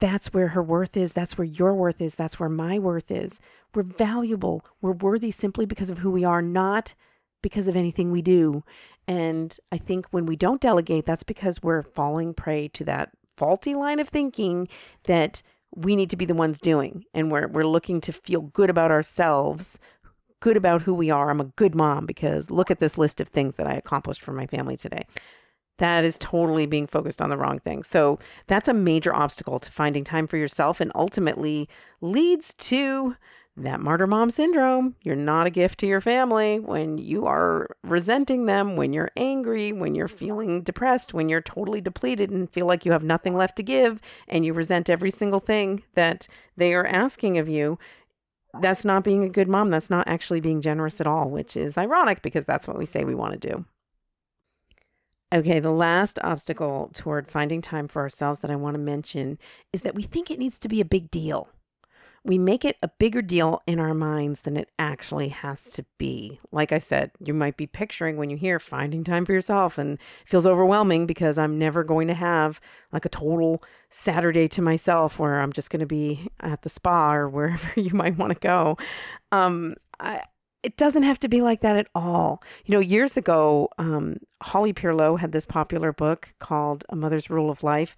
[0.00, 1.12] that's where her worth is.
[1.12, 2.14] That's where your worth is.
[2.14, 3.40] That's where my worth is.
[3.74, 4.64] We're valuable.
[4.80, 6.94] We're worthy simply because of who we are, not
[7.42, 8.62] because of anything we do.
[9.06, 13.74] And I think when we don't delegate, that's because we're falling prey to that faulty
[13.74, 14.68] line of thinking
[15.04, 15.42] that
[15.74, 17.04] we need to be the ones doing.
[17.14, 19.78] And we're, we're looking to feel good about ourselves
[20.42, 21.30] good about who we are.
[21.30, 24.32] I'm a good mom because look at this list of things that I accomplished for
[24.32, 25.06] my family today.
[25.78, 27.84] That is totally being focused on the wrong thing.
[27.84, 31.68] So that's a major obstacle to finding time for yourself and ultimately
[32.00, 33.16] leads to
[33.56, 34.96] that martyr mom syndrome.
[35.02, 39.72] You're not a gift to your family when you are resenting them, when you're angry,
[39.72, 43.56] when you're feeling depressed, when you're totally depleted and feel like you have nothing left
[43.56, 46.26] to give and you resent every single thing that
[46.56, 47.78] they are asking of you
[48.60, 49.70] that's not being a good mom.
[49.70, 53.04] That's not actually being generous at all, which is ironic because that's what we say
[53.04, 53.64] we want to do.
[55.34, 59.38] Okay, the last obstacle toward finding time for ourselves that I want to mention
[59.72, 61.48] is that we think it needs to be a big deal
[62.24, 66.38] we make it a bigger deal in our minds than it actually has to be.
[66.52, 70.00] Like I said, you might be picturing when you hear finding time for yourself and
[70.00, 72.60] feels overwhelming because I'm never going to have
[72.92, 77.12] like a total Saturday to myself where I'm just going to be at the spa
[77.12, 78.76] or wherever you might want to go.
[79.32, 80.22] Um, I,
[80.62, 82.40] it doesn't have to be like that at all.
[82.64, 87.50] You know, years ago, um, Holly Pierlot had this popular book called A Mother's Rule
[87.50, 87.96] of Life.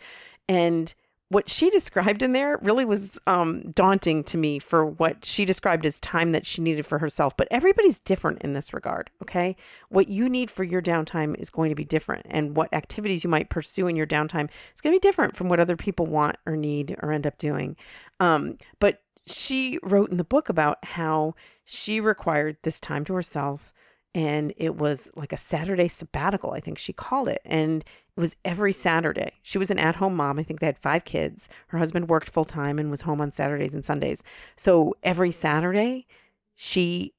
[0.48, 0.94] And
[1.28, 5.86] what she described in there really was um, daunting to me for what she described
[5.86, 7.36] as time that she needed for herself.
[7.36, 9.56] But everybody's different in this regard, okay?
[9.88, 13.30] What you need for your downtime is going to be different, and what activities you
[13.30, 16.36] might pursue in your downtime is going to be different from what other people want
[16.46, 17.76] or need or end up doing.
[18.20, 21.34] Um, but she wrote in the book about how
[21.64, 23.72] she required this time to herself
[24.14, 27.40] and it was like a Saturday sabbatical, I think she called it.
[27.44, 27.84] And
[28.16, 29.32] it was every Saturday.
[29.42, 30.38] She was an at home mom.
[30.38, 31.48] I think they had five kids.
[31.68, 34.22] Her husband worked full time and was home on Saturdays and Sundays.
[34.56, 36.06] So every Saturday,
[36.54, 37.12] she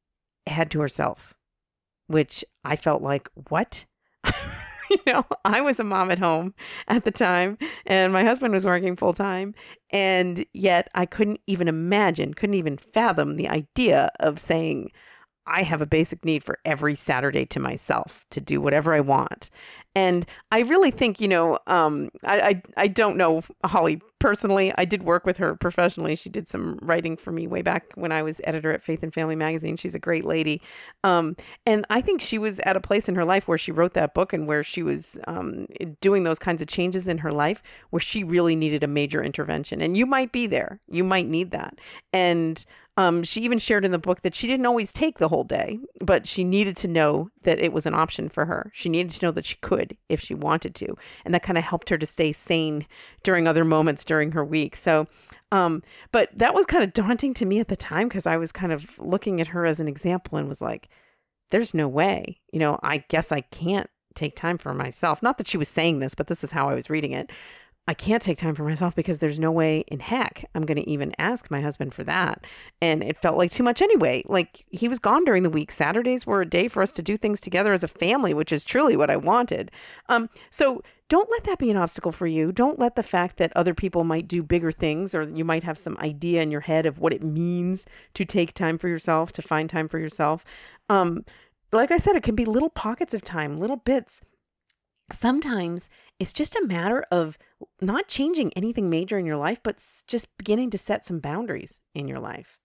[0.48, 1.36] had to herself,
[2.08, 3.86] which I felt like, what?
[4.90, 6.54] you know, I was a mom at home
[6.88, 9.54] at the time and my husband was working full time.
[9.92, 14.92] And yet I couldn't even imagine, couldn't even fathom the idea of saying,
[15.48, 19.50] I have a basic need for every Saturday to myself to do whatever I want.
[19.96, 24.74] And I really think, you know, um, I, I, I don't know Holly personally.
[24.78, 26.16] I did work with her professionally.
[26.16, 29.14] She did some writing for me way back when I was editor at Faith and
[29.14, 29.78] Family magazine.
[29.78, 30.62] She's a great lady.
[31.04, 33.94] Um, and I think she was at a place in her life where she wrote
[33.94, 35.68] that book and where she was um,
[36.02, 39.80] doing those kinds of changes in her life where she really needed a major intervention.
[39.80, 40.80] And you might be there.
[40.88, 41.80] You might need that.
[42.12, 42.66] And
[42.98, 45.80] um, she even shared in the book that she didn't always take the whole day,
[46.00, 48.72] but she needed to know that it was an option for her.
[48.74, 50.96] She needed to know that she could if she wanted to.
[51.26, 52.86] And that kind of helped her to stay sane
[53.24, 54.78] during other moments during her week.
[54.78, 55.08] So,
[55.52, 58.54] um, but that was kind of daunting to me at the time because I was
[58.54, 60.88] kind of looking at her as an example and was like,
[61.52, 65.22] there's no way, you know, I guess I can't take time for myself.
[65.22, 67.32] Not that she was saying this, but this is how I was reading it.
[67.88, 70.90] I can't take time for myself because there's no way in heck I'm going to
[70.90, 72.44] even ask my husband for that.
[72.82, 74.24] And it felt like too much anyway.
[74.26, 75.72] Like he was gone during the week.
[75.72, 78.66] Saturdays were a day for us to do things together as a family, which is
[78.66, 79.72] truly what I wanted.
[80.10, 82.52] Um, so don't let that be an obstacle for you.
[82.52, 85.78] Don't let the fact that other people might do bigger things or you might have
[85.78, 89.44] some idea in your head of what it means to take time for yourself, to
[89.44, 90.44] find time for yourself.
[90.90, 91.24] Um,
[91.72, 94.22] like I said, it can be little pockets of time, little bits
[95.12, 97.38] sometimes it's just a matter of
[97.82, 102.08] not changing anything major in your life, but just beginning to set some boundaries in
[102.08, 102.58] your life.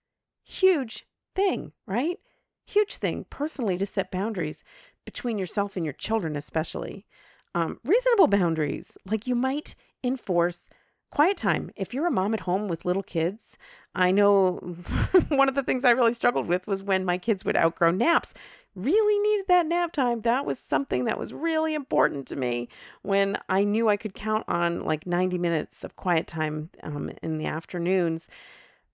[0.45, 2.17] Huge thing, right?
[2.65, 4.63] Huge thing personally to set boundaries
[5.05, 7.05] between yourself and your children, especially.
[7.53, 10.69] Um, reasonable boundaries, like you might enforce
[11.11, 11.71] quiet time.
[11.75, 13.57] If you're a mom at home with little kids,
[13.93, 14.55] I know
[15.29, 18.33] one of the things I really struggled with was when my kids would outgrow naps
[18.73, 20.21] really needed that nap time.
[20.21, 22.69] That was something that was really important to me
[23.01, 27.37] when I knew I could count on like 90 minutes of quiet time um, in
[27.37, 28.29] the afternoons.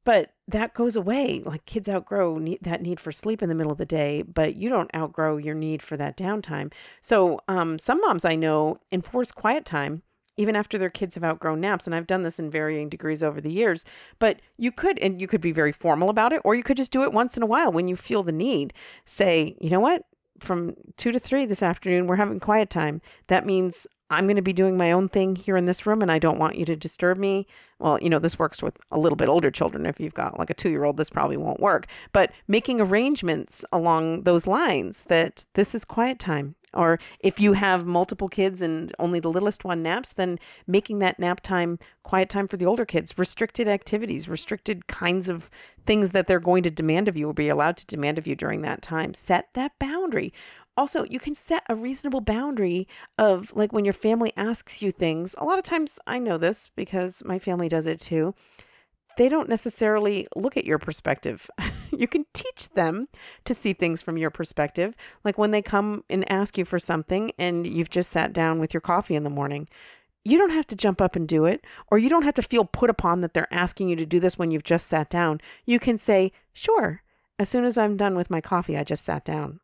[0.03, 1.41] But that goes away.
[1.43, 4.69] Like kids outgrow that need for sleep in the middle of the day, but you
[4.69, 6.73] don't outgrow your need for that downtime.
[7.01, 10.01] So, um, some moms I know enforce quiet time
[10.37, 11.85] even after their kids have outgrown naps.
[11.85, 13.85] And I've done this in varying degrees over the years.
[14.19, 16.91] But you could, and you could be very formal about it, or you could just
[16.91, 18.73] do it once in a while when you feel the need.
[19.05, 20.03] Say, you know what?
[20.39, 23.01] From two to three this afternoon, we're having quiet time.
[23.25, 26.11] That means I'm going to be doing my own thing here in this room and
[26.11, 27.45] I don't want you to disturb me.
[27.79, 29.85] Well, you know, this works with a little bit older children.
[29.85, 31.87] If you've got like a two year old, this probably won't work.
[32.13, 36.55] But making arrangements along those lines that this is quiet time.
[36.77, 40.37] Or if you have multiple kids and only the littlest one naps, then
[40.67, 45.49] making that nap time quiet time for the older kids, restricted activities, restricted kinds of
[45.85, 48.35] things that they're going to demand of you or be allowed to demand of you
[48.35, 49.13] during that time.
[49.13, 50.31] Set that boundary.
[50.77, 52.87] Also, you can set a reasonable boundary
[53.17, 55.35] of like when your family asks you things.
[55.39, 58.35] A lot of times I know this because my family does it too
[59.17, 61.49] they don't necessarily look at your perspective.
[61.97, 63.07] you can teach them
[63.45, 64.95] to see things from your perspective.
[65.23, 68.73] Like when they come and ask you for something and you've just sat down with
[68.73, 69.67] your coffee in the morning,
[70.23, 72.65] you don't have to jump up and do it, or you don't have to feel
[72.65, 75.39] put upon that they're asking you to do this when you've just sat down.
[75.65, 77.01] You can say, Sure,
[77.39, 79.61] as soon as I'm done with my coffee, I just sat down.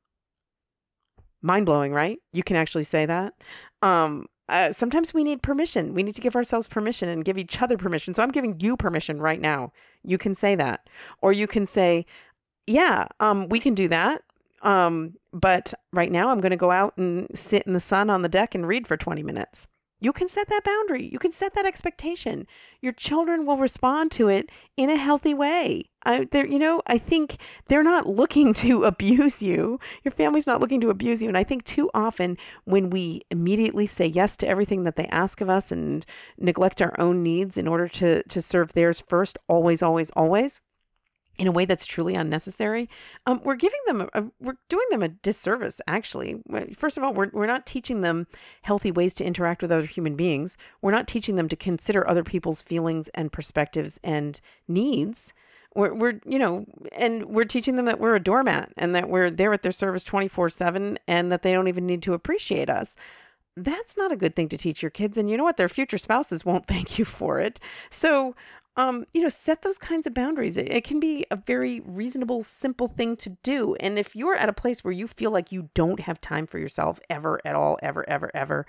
[1.42, 2.18] Mind blowing, right?
[2.32, 3.34] You can actually say that.
[3.82, 5.96] Um, uh, sometimes we need permission.
[5.96, 8.14] We need to give ourselves permission and give each other permission.
[8.14, 9.74] So I'm giving you permission right now.
[10.04, 10.88] You can say that,
[11.22, 12.06] or you can say,
[12.68, 14.22] "Yeah, um, we can do that."
[14.62, 18.22] Um, but right now, I'm going to go out and sit in the sun on
[18.22, 19.68] the deck and read for 20 minutes.
[20.04, 21.06] You can set that boundary.
[21.06, 22.46] You can set that expectation.
[22.82, 25.86] Your children will respond to it in a healthy way.
[26.06, 27.38] I, you know, I think
[27.70, 29.80] they're not looking to abuse you.
[30.04, 31.30] Your family's not looking to abuse you.
[31.30, 35.40] And I think too often when we immediately say yes to everything that they ask
[35.40, 36.06] of us and
[36.38, 40.60] neglect our own needs in order to to serve theirs first, always, always, always,
[41.40, 42.88] in a way that's truly unnecessary,
[43.26, 46.42] um, we're giving them, a, we're doing them a disservice, actually.
[46.76, 48.28] First of all, we're, we're not teaching them
[48.62, 50.58] healthy ways to interact with other human beings.
[50.82, 55.34] We're not teaching them to consider other people's feelings and perspectives and needs.
[55.76, 59.32] We're, we're, you know, and we're teaching them that we're a doormat and that we're
[59.32, 62.96] there at their service 24 7 and that they don't even need to appreciate us
[63.56, 65.18] that's not a good thing to teach your kids.
[65.18, 65.58] And you know what?
[65.58, 67.60] Their future spouses won't thank you for it.
[67.90, 68.36] So
[68.76, 70.58] um, you know, set those kinds of boundaries.
[70.58, 73.76] It, it, can be a very reasonable, simple thing to do.
[73.80, 76.58] And if you're at a place where you feel like you don't have time for
[76.58, 78.66] yourself ever at all, ever, ever, ever,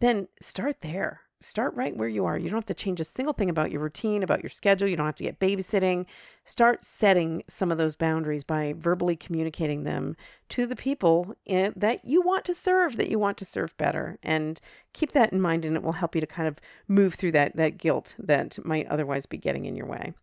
[0.00, 2.38] then start there start right where you are.
[2.38, 4.88] You don't have to change a single thing about your routine, about your schedule.
[4.88, 6.06] You don't have to get babysitting.
[6.44, 10.16] Start setting some of those boundaries by verbally communicating them
[10.50, 14.18] to the people in, that you want to serve, that you want to serve better.
[14.22, 14.60] And
[14.92, 16.58] keep that in mind, and it will help you to kind of
[16.88, 20.14] move through that, that guilt that might otherwise be getting in your way.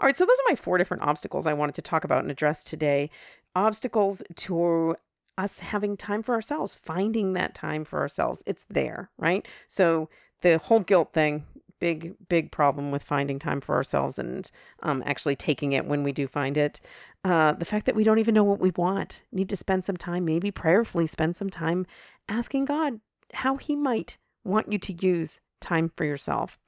[0.00, 2.30] All right, so those are my four different obstacles I wanted to talk about and
[2.30, 3.10] address today.
[3.56, 4.96] Obstacles to
[5.38, 8.42] us having time for ourselves, finding that time for ourselves.
[8.46, 9.46] It's there, right?
[9.66, 10.08] So
[10.44, 11.46] the whole guilt thing,
[11.80, 14.50] big, big problem with finding time for ourselves and
[14.82, 16.82] um, actually taking it when we do find it.
[17.24, 19.96] Uh, the fact that we don't even know what we want, need to spend some
[19.96, 21.86] time, maybe prayerfully spend some time
[22.28, 23.00] asking God
[23.32, 26.58] how He might want you to use time for yourself.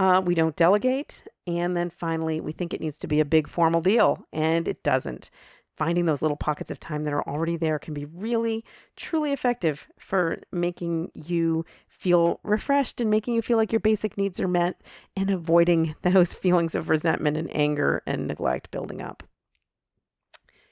[0.00, 1.26] Uh, we don't delegate.
[1.46, 4.82] And then finally, we think it needs to be a big formal deal, and it
[4.82, 5.30] doesn't
[5.76, 8.64] finding those little pockets of time that are already there can be really,
[8.96, 14.38] truly effective for making you feel refreshed and making you feel like your basic needs
[14.40, 14.80] are met
[15.16, 19.22] and avoiding those feelings of resentment and anger and neglect building up.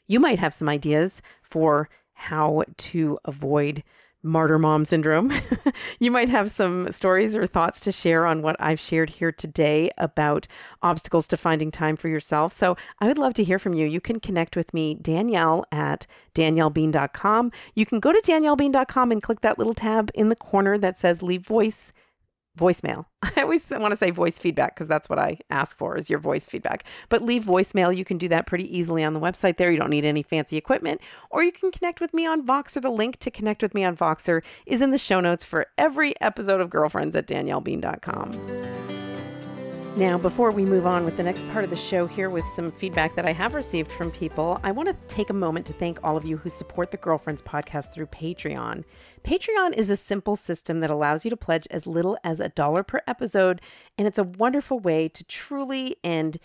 [0.07, 3.83] You might have some ideas for how to avoid
[4.23, 5.33] martyr mom syndrome.
[6.01, 9.91] you might have some stories or thoughts to share on what I've shared here today
[9.99, 10.47] about
[10.83, 12.53] obstacles to finding time for yourself.
[12.53, 13.87] So I would love to hear from you.
[13.87, 17.53] You can connect with me, Danielle at daniellebean.com.
[17.75, 21.23] You can go to daniellebean.com and click that little tab in the corner that says
[21.23, 21.93] leave voice
[22.59, 23.07] voicemail.
[23.37, 26.19] I always want to say voice feedback because that's what I ask for is your
[26.19, 26.85] voice feedback.
[27.09, 27.97] But leave voicemail.
[27.97, 29.71] You can do that pretty easily on the website there.
[29.71, 31.01] You don't need any fancy equipment.
[31.31, 32.81] Or you can connect with me on Voxer.
[32.81, 36.15] The link to connect with me on Voxer is in the show notes for every
[36.21, 38.90] episode of Girlfriends at daniellebean.com.
[39.97, 42.71] Now, before we move on with the next part of the show here with some
[42.71, 45.99] feedback that I have received from people, I want to take a moment to thank
[46.05, 48.85] all of you who support the Girlfriends podcast through Patreon.
[49.25, 52.85] Patreon is a simple system that allows you to pledge as little as a dollar
[52.85, 53.61] per episode,
[53.99, 56.39] and it's a wonderful way to truly and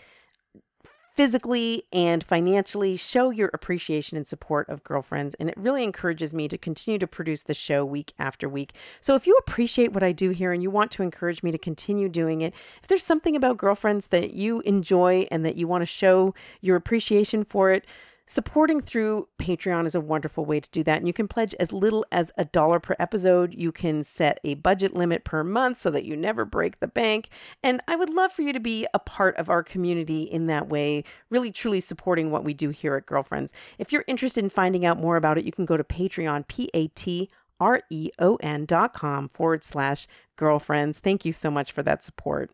[1.16, 5.34] physically and financially show your appreciation and support of girlfriends.
[5.34, 8.74] And it really encourages me to continue to produce the show week after week.
[9.00, 11.58] So if you appreciate what I do here and you want to encourage me to
[11.58, 15.82] continue doing it, if there's something about girlfriends that you enjoy and that you want
[15.82, 17.86] to show your appreciation for it,
[18.28, 20.98] Supporting through Patreon is a wonderful way to do that.
[20.98, 23.54] And you can pledge as little as a dollar per episode.
[23.54, 27.28] You can set a budget limit per month so that you never break the bank.
[27.62, 30.68] And I would love for you to be a part of our community in that
[30.68, 33.52] way, really truly supporting what we do here at Girlfriends.
[33.78, 36.68] If you're interested in finding out more about it, you can go to Patreon, P
[36.74, 40.98] A T R E O N dot com forward slash girlfriends.
[40.98, 42.50] Thank you so much for that support.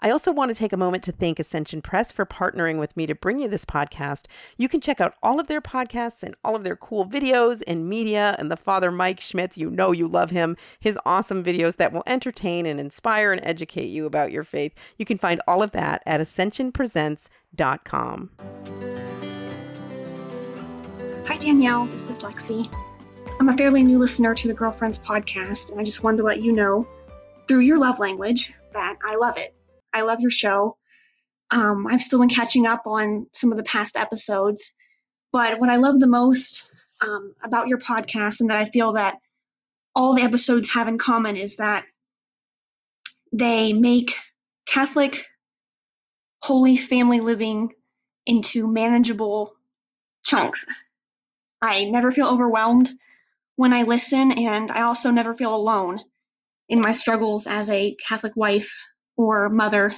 [0.00, 3.06] I also want to take a moment to thank Ascension Press for partnering with me
[3.06, 4.26] to bring you this podcast.
[4.58, 7.88] You can check out all of their podcasts and all of their cool videos and
[7.88, 9.56] media and the Father Mike Schmitz.
[9.56, 10.54] You know you love him.
[10.80, 14.74] His awesome videos that will entertain and inspire and educate you about your faith.
[14.98, 18.30] You can find all of that at ascensionpresents.com.
[21.26, 21.86] Hi, Danielle.
[21.86, 22.70] This is Lexi.
[23.40, 26.42] I'm a fairly new listener to the Girlfriends podcast, and I just wanted to let
[26.42, 26.86] you know
[27.48, 29.54] through your love language that I love it.
[29.92, 30.76] I love your show.
[31.50, 34.74] Um, I've still been catching up on some of the past episodes,
[35.32, 39.18] but what I love the most um, about your podcast and that I feel that
[39.94, 41.86] all the episodes have in common is that
[43.32, 44.14] they make
[44.66, 45.26] Catholic
[46.42, 47.72] holy family living
[48.26, 49.52] into manageable
[50.24, 50.66] chunks.
[51.62, 52.90] I never feel overwhelmed
[53.56, 56.00] when I listen, and I also never feel alone
[56.68, 58.74] in my struggles as a Catholic wife
[59.16, 59.94] or mother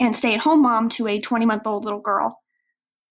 [0.00, 2.40] and stay at home mom to a 20 month old little girl.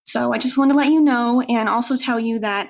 [0.03, 2.69] So I just want to let you know and also tell you that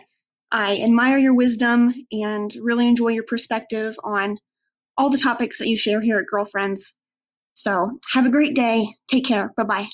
[0.52, 4.38] I admire your wisdom and really enjoy your perspective on
[4.98, 6.98] all the topics that you share here at Girlfriends.
[7.54, 8.88] So have a great day.
[9.08, 9.52] Take care.
[9.58, 9.88] Bye bye.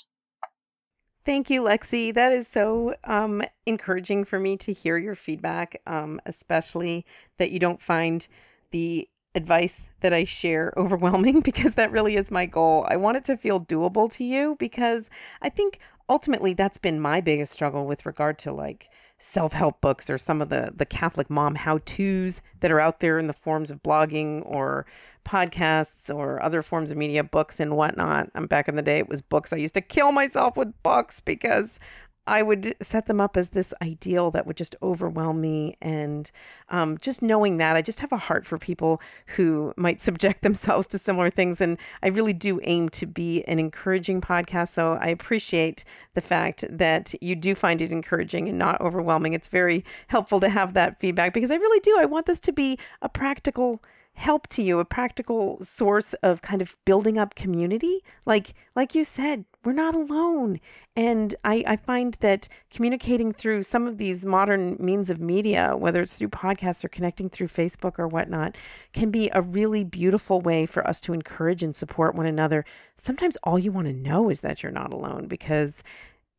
[1.23, 2.13] Thank you, Lexi.
[2.13, 7.05] That is so um, encouraging for me to hear your feedback, um, especially
[7.37, 8.27] that you don't find
[8.71, 12.85] the advice that I share overwhelming because that really is my goal.
[12.89, 15.09] I want it to feel doable to you because
[15.41, 15.79] I think
[16.09, 20.49] ultimately that's been my biggest struggle with regard to like self-help books or some of
[20.49, 24.85] the the Catholic mom how-tos that are out there in the forms of blogging or
[25.23, 28.29] podcasts or other forms of media books and whatnot.
[28.35, 29.53] I'm back in the day it was books.
[29.53, 31.79] I used to kill myself with books because
[32.27, 35.75] I would set them up as this ideal that would just overwhelm me.
[35.81, 36.29] And
[36.69, 39.01] um, just knowing that, I just have a heart for people
[39.35, 41.61] who might subject themselves to similar things.
[41.61, 44.69] And I really do aim to be an encouraging podcast.
[44.69, 49.33] So I appreciate the fact that you do find it encouraging and not overwhelming.
[49.33, 51.97] It's very helpful to have that feedback because I really do.
[51.99, 53.81] I want this to be a practical
[54.13, 58.01] help to you a practical source of kind of building up community.
[58.25, 60.59] Like like you said we're not alone.
[60.95, 66.01] And I, I find that communicating through some of these modern means of media whether
[66.01, 68.57] it's through podcasts or connecting through facebook or whatnot
[68.91, 72.65] can be a really beautiful way for us to encourage and support one another.
[72.95, 75.83] Sometimes all you want to know is that you're not alone because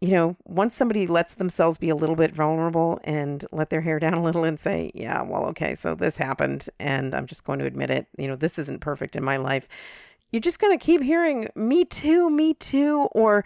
[0.03, 3.99] you know, once somebody lets themselves be a little bit vulnerable and let their hair
[4.01, 7.61] down a little and say, yeah, well, okay, so this happened and I'm just going
[7.61, 9.69] to admit it, you know, this isn't perfect in my life.
[10.33, 13.09] You're just going to keep hearing, me too, me too.
[13.13, 13.45] Or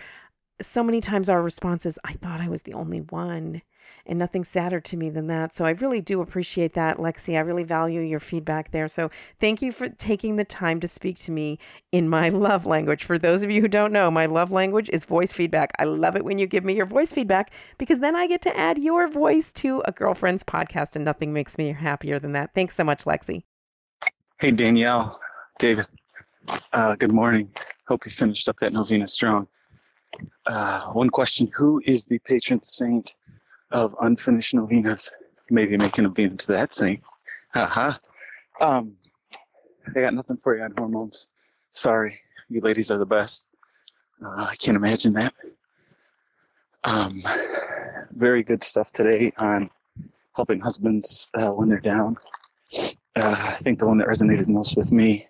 [0.61, 3.63] so many times our response is, I thought I was the only one
[4.07, 5.53] and nothing sadder to me than that.
[5.55, 7.37] So I really do appreciate that, Lexi.
[7.37, 8.89] I really value your feedback there.
[8.89, 11.59] So thank you for taking the time to speak to me
[11.93, 13.05] in my love language.
[13.05, 15.73] For those of you who don't know, my love language is voice feedback.
[15.79, 18.57] I love it when you give me your voice feedback because then I get to
[18.57, 22.55] add your voice to a girlfriend's podcast, and nothing makes me happier than that.
[22.55, 23.43] Thanks so much, Lexi.
[24.39, 25.21] Hey, Danielle,
[25.59, 25.87] David.
[26.73, 27.51] Uh, good morning.
[27.89, 29.49] Hope you finished up that novena strong.
[30.47, 33.15] Uh, one question Who is the patron saint
[33.71, 35.13] of unfinished novenas.
[35.51, 37.03] Maybe making a novena to that saint.
[37.53, 37.95] Haha.
[38.61, 38.97] Um,
[39.95, 41.29] I got nothing for you on hormones.
[41.71, 42.17] Sorry,
[42.49, 43.47] you ladies are the best.
[44.25, 45.35] Uh, I can't imagine that.
[46.85, 47.23] Um,
[48.13, 49.69] very good stuff today on
[50.35, 52.15] helping husbands uh, when they're down.
[53.15, 55.27] Uh, I think the one that resonated most with me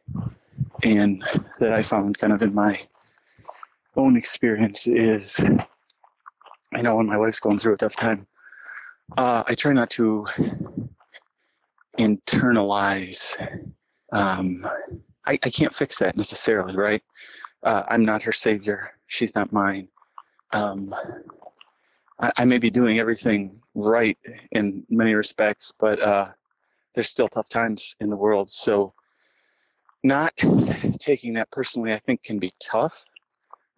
[0.83, 1.23] and
[1.59, 2.81] that I found kind of in my
[3.97, 5.45] own experience is
[6.75, 8.27] I know when my wife's going through a tough time,
[9.17, 10.27] uh, I try not to
[11.99, 13.37] internalize.
[14.13, 14.67] Um,
[15.27, 17.03] I, I can't fix that necessarily, right?
[17.63, 18.93] Uh, I'm not her savior.
[19.07, 19.89] She's not mine.
[20.53, 20.95] Um,
[22.21, 24.17] I, I, may be doing everything right
[24.53, 26.29] in many respects, but uh,
[26.95, 28.49] there's still tough times in the world.
[28.49, 28.95] So,
[30.05, 30.33] not
[31.01, 33.05] taking that personally, I think, can be tough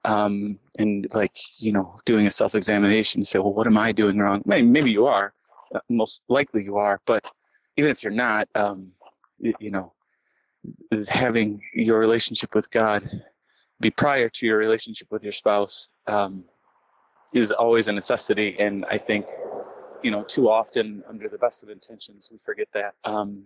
[0.05, 4.43] um, and like you know doing a self-examination say well what am i doing wrong?
[4.45, 5.33] Maybe, maybe you are
[5.75, 7.31] uh, most likely you are but
[7.77, 8.93] even if you're not um,
[9.41, 9.93] you know
[11.09, 13.03] having your relationship with god
[13.81, 16.45] be prior to your relationship with your spouse um,
[17.33, 19.27] is always a necessity and i think
[20.03, 23.45] you know too often under the best of intentions we forget that um,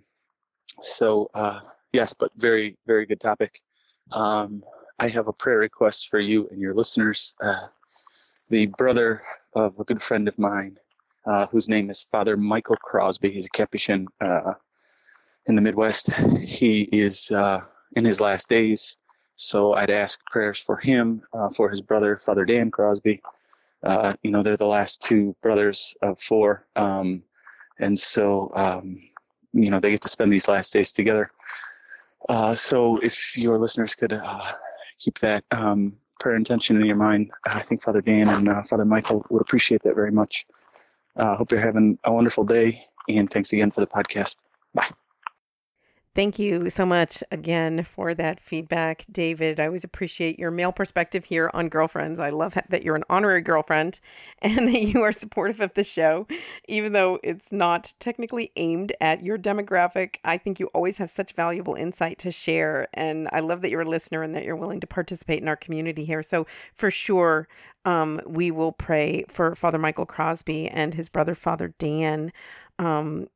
[0.81, 1.61] so uh,
[1.93, 3.61] yes but very very good topic
[4.13, 4.63] um,
[5.03, 7.35] I have a prayer request for you and your listeners.
[7.43, 7.67] Uh,
[8.51, 10.79] the brother of a good friend of mine,
[11.27, 13.33] uh, whose name is Father Michael Crosby.
[13.33, 14.53] He's a Capuchin uh,
[15.47, 16.13] in the Midwest.
[16.41, 17.63] He is uh,
[17.97, 18.99] in his last days,
[19.35, 23.21] so I'd ask prayers for him, uh, for his brother, Father Dan Crosby.
[23.83, 27.25] Uh, you know, they're the last two brothers of four, um,
[27.81, 29.03] and so um,
[29.53, 31.33] you know they get to spend these last days together.
[32.55, 34.13] so, if your listeners could
[35.03, 37.31] keep that um, prayer intention in your mind.
[37.45, 40.47] I think Father Dan and uh, Father Michael would appreciate that very much.
[41.17, 44.37] I uh, hope you're having a wonderful day, and thanks again for the podcast.
[44.75, 45.02] Bye.
[46.15, 49.59] Thank you so much again for that feedback, David.
[49.59, 52.21] I always appreciate your male perspective here on Girlfriends.
[52.21, 53.99] I love that you're an honorary girlfriend
[54.43, 56.27] and that you are supportive of the show,
[56.69, 60.17] even though it's not technically aimed at your demographic.
[60.23, 62.89] I think you always have such valuable insight to share.
[62.93, 65.57] And I love that you're a listener and that you're willing to participate in our
[65.57, 66.23] community here.
[66.23, 67.49] So, for sure,
[67.85, 72.33] um, we will pray for Father Michael Crosby and his brother, Father Dan
[72.83, 73.29] um,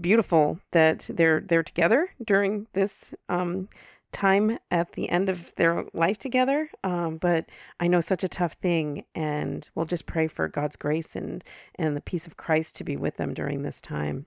[0.00, 3.68] beautiful that they're they're together during this um,
[4.12, 6.70] time at the end of their life together.
[6.84, 11.16] Um, but I know such a tough thing, and we'll just pray for God's grace
[11.16, 11.42] and
[11.76, 14.26] and the peace of Christ to be with them during this time.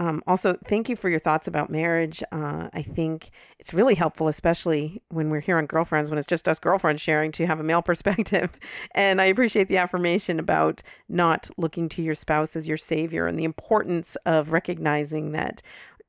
[0.00, 2.22] Um, also, thank you for your thoughts about marriage.
[2.32, 3.28] Uh, I think
[3.58, 7.32] it's really helpful, especially when we're here on Girlfriends, when it's just us girlfriends sharing,
[7.32, 8.50] to have a male perspective.
[8.94, 13.38] And I appreciate the affirmation about not looking to your spouse as your savior and
[13.38, 15.60] the importance of recognizing that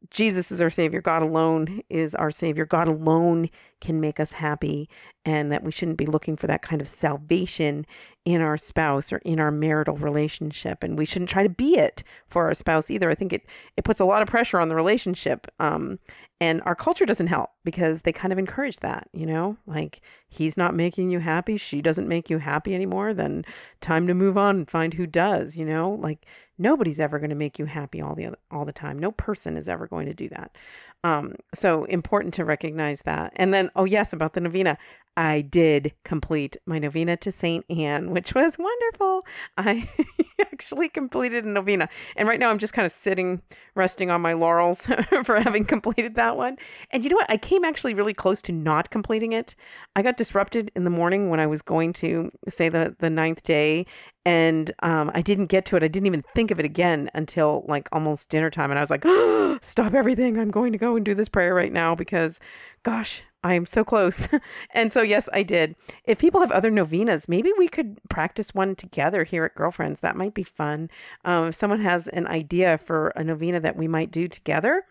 [0.10, 1.02] Jesus is our Savior.
[1.02, 2.66] God alone is our Savior.
[2.66, 3.50] God alone
[3.82, 4.88] can make us happy
[5.26, 7.86] and that we shouldn't be looking for that kind of salvation
[8.24, 10.84] in our spouse or in our marital relationship.
[10.84, 13.10] And we shouldn't try to be it for our spouse either.
[13.10, 13.46] I think it
[13.78, 16.00] it puts a lot of pressure on the relationship um,
[16.40, 19.58] and our culture doesn't help because they kind of encourage that you know?
[19.66, 23.44] Like he's not making you happy she doesn't make you happy anymore then
[23.80, 25.92] time to move on and find who does you know?
[25.92, 26.26] Like
[26.58, 29.00] nobody's ever going to make you happy all the all the time.
[29.00, 30.56] No person is ever going to do that
[31.04, 34.78] um, so important to recognize that and then oh yes about the novena
[35.18, 37.66] I did complete my novena to St.
[37.70, 39.26] Anne, which was wonderful.
[39.58, 39.90] I
[40.52, 41.90] actually completed a novena.
[42.16, 43.42] And right now I'm just kind of sitting,
[43.76, 44.88] resting on my laurels
[45.24, 46.58] for having completed that one.
[46.92, 47.32] And you know what?
[47.32, 49.56] I came actually really close to not completing it.
[49.96, 53.44] I got disrupted in the morning when I was going to say the, the ninth
[53.44, 53.86] day.
[54.24, 55.84] And um, I didn't get to it.
[55.84, 58.70] I didn't even think of it again until like almost dinner time.
[58.70, 60.38] And I was like, oh, stop everything.
[60.38, 62.40] I'm going to go and do this prayer right now because,
[62.84, 64.30] gosh, I am so close.
[64.74, 65.76] and so, yes, I did.
[66.06, 70.02] If people have other novenas, maybe we could practice one together here at Girlfriends.
[70.02, 70.90] That might be fun.
[71.26, 74.84] Um, if someone has an idea for a novena that we might do together,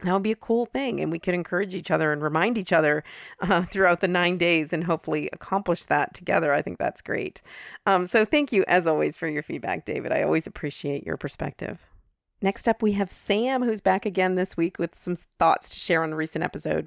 [0.00, 1.00] that would be a cool thing.
[1.00, 3.04] And we could encourage each other and remind each other
[3.40, 6.52] uh, throughout the nine days and hopefully accomplish that together.
[6.52, 7.42] I think that's great.
[7.86, 10.10] Um, so, thank you, as always, for your feedback, David.
[10.12, 11.86] I always appreciate your perspective.
[12.40, 16.04] Next up, we have Sam, who's back again this week with some thoughts to share
[16.04, 16.86] on a recent episode.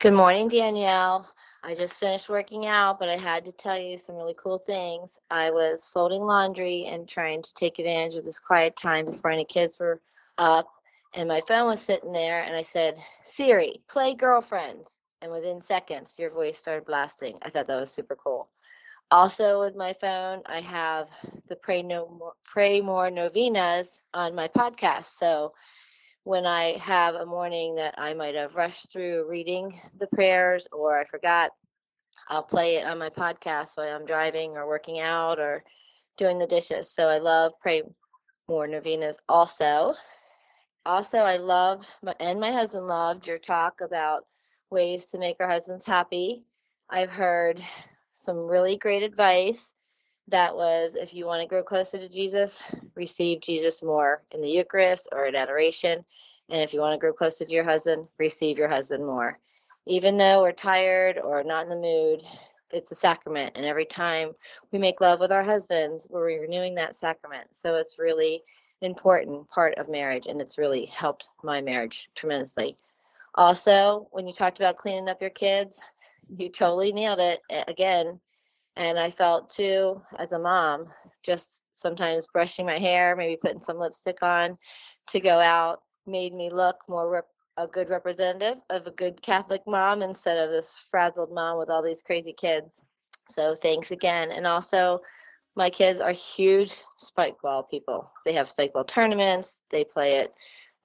[0.00, 1.28] Good morning, Danielle.
[1.62, 5.20] I just finished working out, but I had to tell you some really cool things.
[5.30, 9.44] I was folding laundry and trying to take advantage of this quiet time before any
[9.44, 10.00] kids were
[10.38, 10.72] up.
[11.14, 15.00] And my phone was sitting there, and I said, Siri, play Girlfriends.
[15.20, 17.38] And within seconds, your voice started blasting.
[17.42, 18.48] I thought that was super cool.
[19.10, 21.08] Also, with my phone, I have
[21.46, 25.18] the Pray, no more, Pray More Novenas on my podcast.
[25.18, 25.50] So
[26.30, 30.96] when I have a morning that I might have rushed through reading the prayers or
[30.96, 31.50] I forgot,
[32.28, 35.64] I'll play it on my podcast while I'm driving or working out or
[36.16, 36.94] doing the dishes.
[36.94, 37.82] So I love pray
[38.48, 39.94] more novenas also.
[40.86, 44.22] Also, I loved and my husband loved your talk about
[44.70, 46.44] ways to make our husbands happy.
[46.88, 47.60] I've heard
[48.12, 49.74] some really great advice
[50.30, 52.62] that was if you want to grow closer to Jesus,
[52.94, 56.04] receive Jesus more in the Eucharist or in adoration.
[56.48, 59.38] And if you want to grow closer to your husband, receive your husband more.
[59.86, 62.22] Even though we're tired or not in the mood,
[62.72, 63.56] it's a sacrament.
[63.56, 64.32] And every time
[64.72, 67.54] we make love with our husbands, we're renewing that sacrament.
[67.54, 68.42] So it's really
[68.82, 72.76] important part of marriage and it's really helped my marriage tremendously.
[73.34, 75.80] Also, when you talked about cleaning up your kids,
[76.36, 78.20] you totally nailed it again
[78.76, 80.86] and I felt too, as a mom,
[81.22, 84.56] just sometimes brushing my hair, maybe putting some lipstick on
[85.08, 89.62] to go out made me look more rep- a good representative of a good Catholic
[89.66, 92.84] mom instead of this frazzled mom with all these crazy kids.
[93.28, 94.30] So thanks again.
[94.30, 95.00] And also,
[95.56, 98.10] my kids are huge spike ball people.
[98.24, 100.32] They have spike ball tournaments, they play it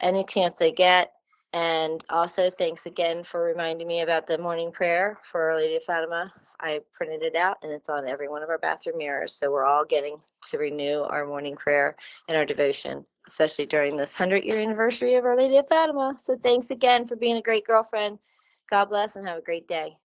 [0.01, 1.11] any chance they get.
[1.53, 5.83] And also, thanks again for reminding me about the morning prayer for Our Lady of
[5.83, 6.33] Fatima.
[6.59, 9.33] I printed it out and it's on every one of our bathroom mirrors.
[9.33, 11.95] So we're all getting to renew our morning prayer
[12.27, 16.13] and our devotion, especially during this 100 year anniversary of Our Lady of Fatima.
[16.17, 18.19] So thanks again for being a great girlfriend.
[18.69, 19.97] God bless and have a great day.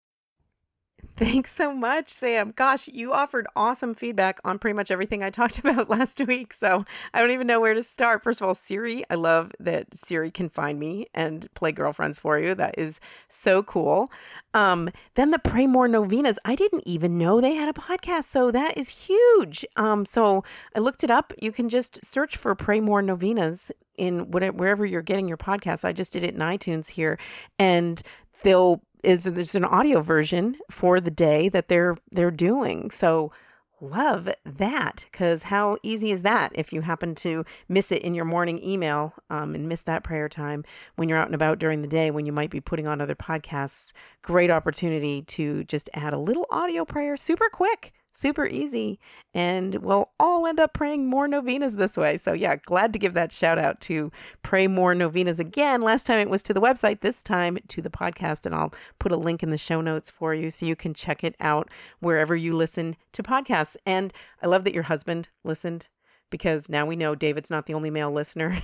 [1.20, 2.54] Thanks so much, Sam.
[2.56, 6.54] Gosh, you offered awesome feedback on pretty much everything I talked about last week.
[6.54, 8.22] So I don't even know where to start.
[8.22, 12.38] First of all, Siri, I love that Siri can find me and play girlfriends for
[12.38, 12.54] you.
[12.54, 14.10] That is so cool.
[14.54, 16.38] Um, then the Pray More Novenas.
[16.46, 18.24] I didn't even know they had a podcast.
[18.24, 19.62] So that is huge.
[19.76, 20.42] Um, so
[20.74, 21.34] I looked it up.
[21.42, 25.84] You can just search for Pray More Novenas in whatever, wherever you're getting your podcast.
[25.84, 27.18] I just did it in iTunes here.
[27.58, 28.00] And
[28.42, 32.90] they'll is there's an audio version for the day that they're they're doing.
[32.90, 33.32] So
[33.80, 38.24] love that because how easy is that if you happen to miss it in your
[38.24, 40.64] morning email um, and miss that prayer time
[40.96, 43.14] when you're out and about during the day when you might be putting on other
[43.14, 43.92] podcasts
[44.22, 48.98] great opportunity to just add a little audio prayer super quick super easy.
[49.34, 52.16] And we'll all end up praying more novenas this way.
[52.16, 54.10] So, yeah, glad to give that shout out to
[54.42, 55.82] Pray More Novenas again.
[55.82, 58.46] Last time it was to the website, this time to the podcast.
[58.46, 61.22] And I'll put a link in the show notes for you so you can check
[61.24, 63.76] it out wherever you listen to podcasts.
[63.86, 65.88] And I love that your husband listened
[66.30, 68.56] because now we know David's not the only male listener.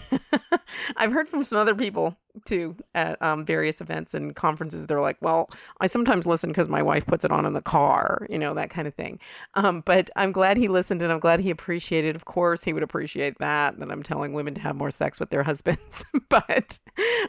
[0.96, 4.86] I've heard from some other people too at um, various events and conferences.
[4.86, 8.26] They're like, well, I sometimes listen because my wife puts it on in the car,
[8.30, 9.18] you know, that kind of thing.
[9.54, 12.16] Um, but I'm glad he listened and I'm glad he appreciated.
[12.16, 15.30] Of course, he would appreciate that, that I'm telling women to have more sex with
[15.30, 16.04] their husbands.
[16.28, 16.78] but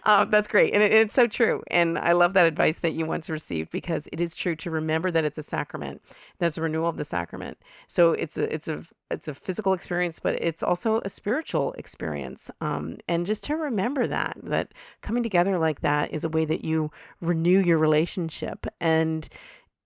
[0.04, 0.74] uh, that's great.
[0.74, 1.64] And it, it's so true.
[1.70, 5.12] And I love that advice that you once received because it is true to remember
[5.12, 6.02] that it's a sacrament,
[6.40, 7.58] that's a renewal of the sacrament.
[7.88, 12.52] So it's a, it's a, it's a physical experience, but it's also a spiritual experience.
[12.60, 16.64] Um, and just to remember that, that coming together like that is a way that
[16.66, 16.92] you
[17.22, 18.66] renew your relationship.
[18.80, 19.28] And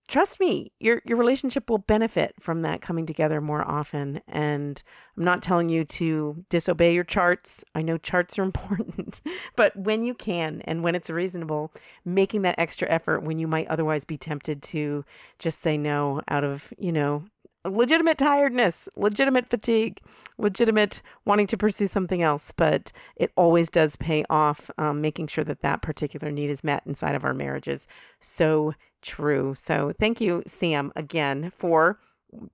[0.08, 4.20] trust me, your your relationship will benefit from that coming together more often.
[4.28, 4.82] And
[5.16, 7.64] I'm not telling you to disobey your charts.
[7.74, 9.20] I know charts are important,
[9.56, 11.72] but when you can and when it's reasonable,
[12.04, 15.04] making that extra effort when you might otherwise be tempted to
[15.38, 17.24] just say no out of, you know,
[17.64, 20.00] legitimate tiredness, legitimate fatigue,
[20.38, 25.44] legitimate wanting to pursue something else, but it always does pay off um, making sure
[25.44, 27.86] that that particular need is met inside of our marriages.
[28.20, 29.54] So true.
[29.54, 31.98] So thank you, Sam, again for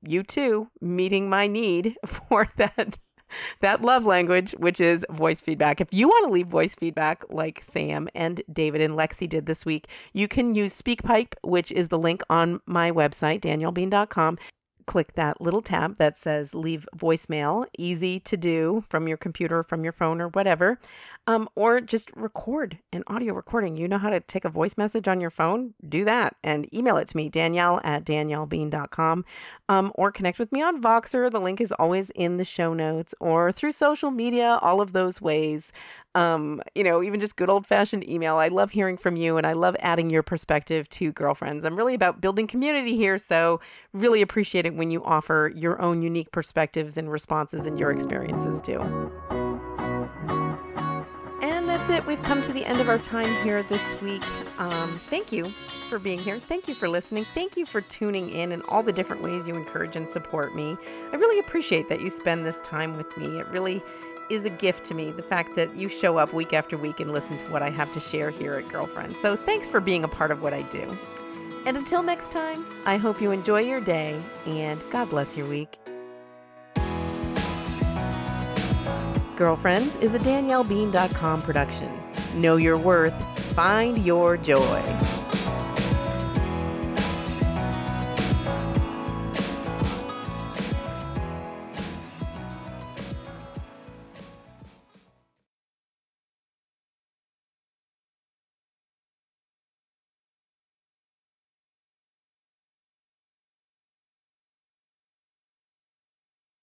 [0.07, 2.99] you too meeting my need for that
[3.61, 5.83] that love language, which is voice feedback.
[5.83, 9.67] If you want to leave voice feedback like Sam and David and Lexi did this
[9.67, 14.39] week, you can use SpeakPipe, which is the link on my website, daniellebean.com
[14.89, 19.85] click that little tab that says leave voicemail, easy to do from your computer, from
[19.85, 20.81] your phone, or whatever,
[21.27, 23.77] um, or just record an audio recording.
[23.77, 25.75] You know how to take a voice message on your phone?
[25.87, 29.27] Do that and email it to me, Danielle at daniellebean.com,
[29.69, 31.31] um, or connect with me on Voxer.
[31.31, 35.21] The link is always in the show notes or through social media, all of those
[35.21, 35.71] ways.
[36.15, 38.37] Um, you know, even just good old fashioned email.
[38.37, 41.67] I love hearing from you and I love adding your perspective to girlfriends.
[41.67, 43.61] I'm really about building community here, so
[43.93, 48.63] really appreciate it when you offer your own unique perspectives and responses and your experiences
[48.63, 48.79] too.
[51.41, 52.05] And that's it.
[52.07, 54.23] We've come to the end of our time here this week.
[54.59, 55.53] Um, thank you
[55.89, 56.39] for being here.
[56.39, 57.27] Thank you for listening.
[57.35, 60.77] Thank you for tuning in and all the different ways you encourage and support me.
[61.13, 63.39] I really appreciate that you spend this time with me.
[63.39, 63.83] It really
[64.31, 67.11] is a gift to me, the fact that you show up week after week and
[67.11, 69.17] listen to what I have to share here at Girlfriend.
[69.17, 70.99] So thanks for being a part of what I do.
[71.69, 75.77] And until next time, I hope you enjoy your day and God bless your week.
[79.37, 81.93] Girlfriends is a DanielleBean.com production.
[82.35, 84.83] Know your worth, find your joy.